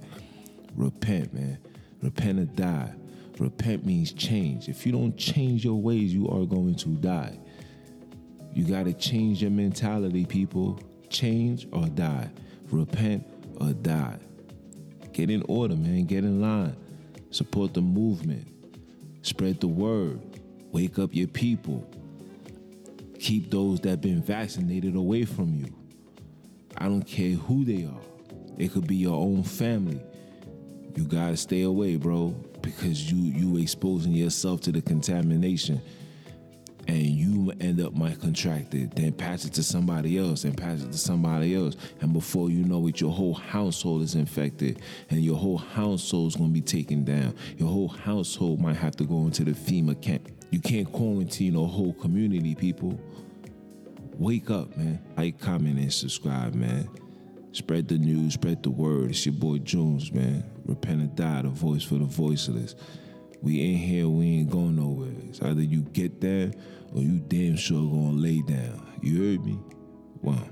Repent, 0.74 1.34
man. 1.34 1.58
Repent 2.00 2.38
or 2.38 2.44
die. 2.44 2.94
Repent 3.38 3.84
means 3.84 4.12
change. 4.12 4.68
If 4.68 4.86
you 4.86 4.92
don't 4.92 5.16
change 5.16 5.64
your 5.64 5.80
ways, 5.80 6.14
you 6.14 6.28
are 6.28 6.46
going 6.46 6.74
to 6.76 6.88
die. 6.88 7.38
You 8.54 8.64
gotta 8.64 8.94
change 8.94 9.42
your 9.42 9.50
mentality, 9.50 10.24
people. 10.24 10.80
Change 11.10 11.68
or 11.72 11.86
die. 11.88 12.30
Repent 12.70 13.26
or 13.60 13.72
die. 13.72 14.18
Get 15.12 15.30
in 15.30 15.42
order, 15.48 15.76
man. 15.76 16.04
Get 16.04 16.24
in 16.24 16.40
line. 16.40 16.76
Support 17.30 17.74
the 17.74 17.82
movement. 17.82 18.55
Spread 19.26 19.60
the 19.60 19.66
word. 19.66 20.20
Wake 20.70 21.00
up 21.00 21.12
your 21.12 21.26
people. 21.26 21.84
Keep 23.18 23.50
those 23.50 23.80
that 23.80 24.00
been 24.00 24.22
vaccinated 24.22 24.94
away 24.94 25.24
from 25.24 25.52
you. 25.52 25.66
I 26.78 26.84
don't 26.84 27.02
care 27.02 27.32
who 27.32 27.64
they 27.64 27.86
are. 27.86 28.04
It 28.56 28.72
could 28.72 28.86
be 28.86 28.94
your 28.94 29.16
own 29.16 29.42
family. 29.42 30.00
You 30.94 31.02
gotta 31.08 31.36
stay 31.36 31.62
away, 31.62 31.96
bro, 31.96 32.36
because 32.62 33.10
you 33.10 33.18
you 33.18 33.60
exposing 33.60 34.12
yourself 34.12 34.60
to 34.60 34.70
the 34.70 34.80
contamination 34.80 35.82
and 36.86 37.02
you 37.02 37.52
end 37.60 37.80
up 37.80 37.94
might 37.94 38.20
contract 38.20 38.74
it, 38.74 38.94
then 38.94 39.12
pass 39.12 39.44
it 39.44 39.52
to 39.54 39.62
somebody 39.62 40.18
else, 40.18 40.44
and 40.44 40.56
pass 40.56 40.82
it 40.82 40.92
to 40.92 40.98
somebody 40.98 41.54
else, 41.54 41.76
and 42.00 42.12
before 42.12 42.50
you 42.50 42.64
know 42.64 42.86
it, 42.86 43.00
your 43.00 43.12
whole 43.12 43.34
household 43.34 44.02
is 44.02 44.14
infected, 44.14 44.80
and 45.10 45.22
your 45.22 45.36
whole 45.36 45.58
household 45.58 46.28
is 46.28 46.36
gonna 46.36 46.50
be 46.50 46.60
taken 46.60 47.04
down. 47.04 47.34
Your 47.58 47.68
whole 47.68 47.88
household 47.88 48.60
might 48.60 48.76
have 48.76 48.96
to 48.96 49.04
go 49.04 49.22
into 49.22 49.44
the 49.44 49.52
FEMA 49.52 50.00
camp. 50.00 50.28
You 50.50 50.60
can't 50.60 50.90
quarantine 50.90 51.56
a 51.56 51.64
whole 51.64 51.92
community, 51.94 52.54
people. 52.54 52.98
Wake 54.18 54.50
up, 54.50 54.76
man. 54.76 55.00
Like, 55.16 55.38
comment, 55.38 55.78
and 55.78 55.92
subscribe, 55.92 56.54
man. 56.54 56.88
Spread 57.52 57.88
the 57.88 57.98
news, 57.98 58.34
spread 58.34 58.62
the 58.62 58.70
word. 58.70 59.10
It's 59.10 59.26
your 59.26 59.34
boy 59.34 59.58
Jones, 59.58 60.12
man. 60.12 60.44
Repent 60.66 61.00
and 61.00 61.16
die, 61.16 61.42
the 61.42 61.48
voice 61.48 61.82
for 61.82 61.94
the 61.94 62.04
voiceless. 62.04 62.74
We 63.42 63.60
ain't 63.60 63.80
here, 63.80 64.08
we 64.08 64.26
ain't 64.26 64.50
going 64.50 64.76
nowhere. 64.76 65.12
It's 65.28 65.40
either 65.42 65.62
you 65.62 65.82
get 65.82 66.20
there 66.20 66.50
or 66.94 67.02
you 67.02 67.18
damn 67.18 67.56
sure 67.56 67.78
gonna 67.78 68.12
lay 68.12 68.42
down. 68.42 68.86
You 69.02 69.32
heard 69.32 69.44
me? 69.44 69.58
Wow. 70.22 70.48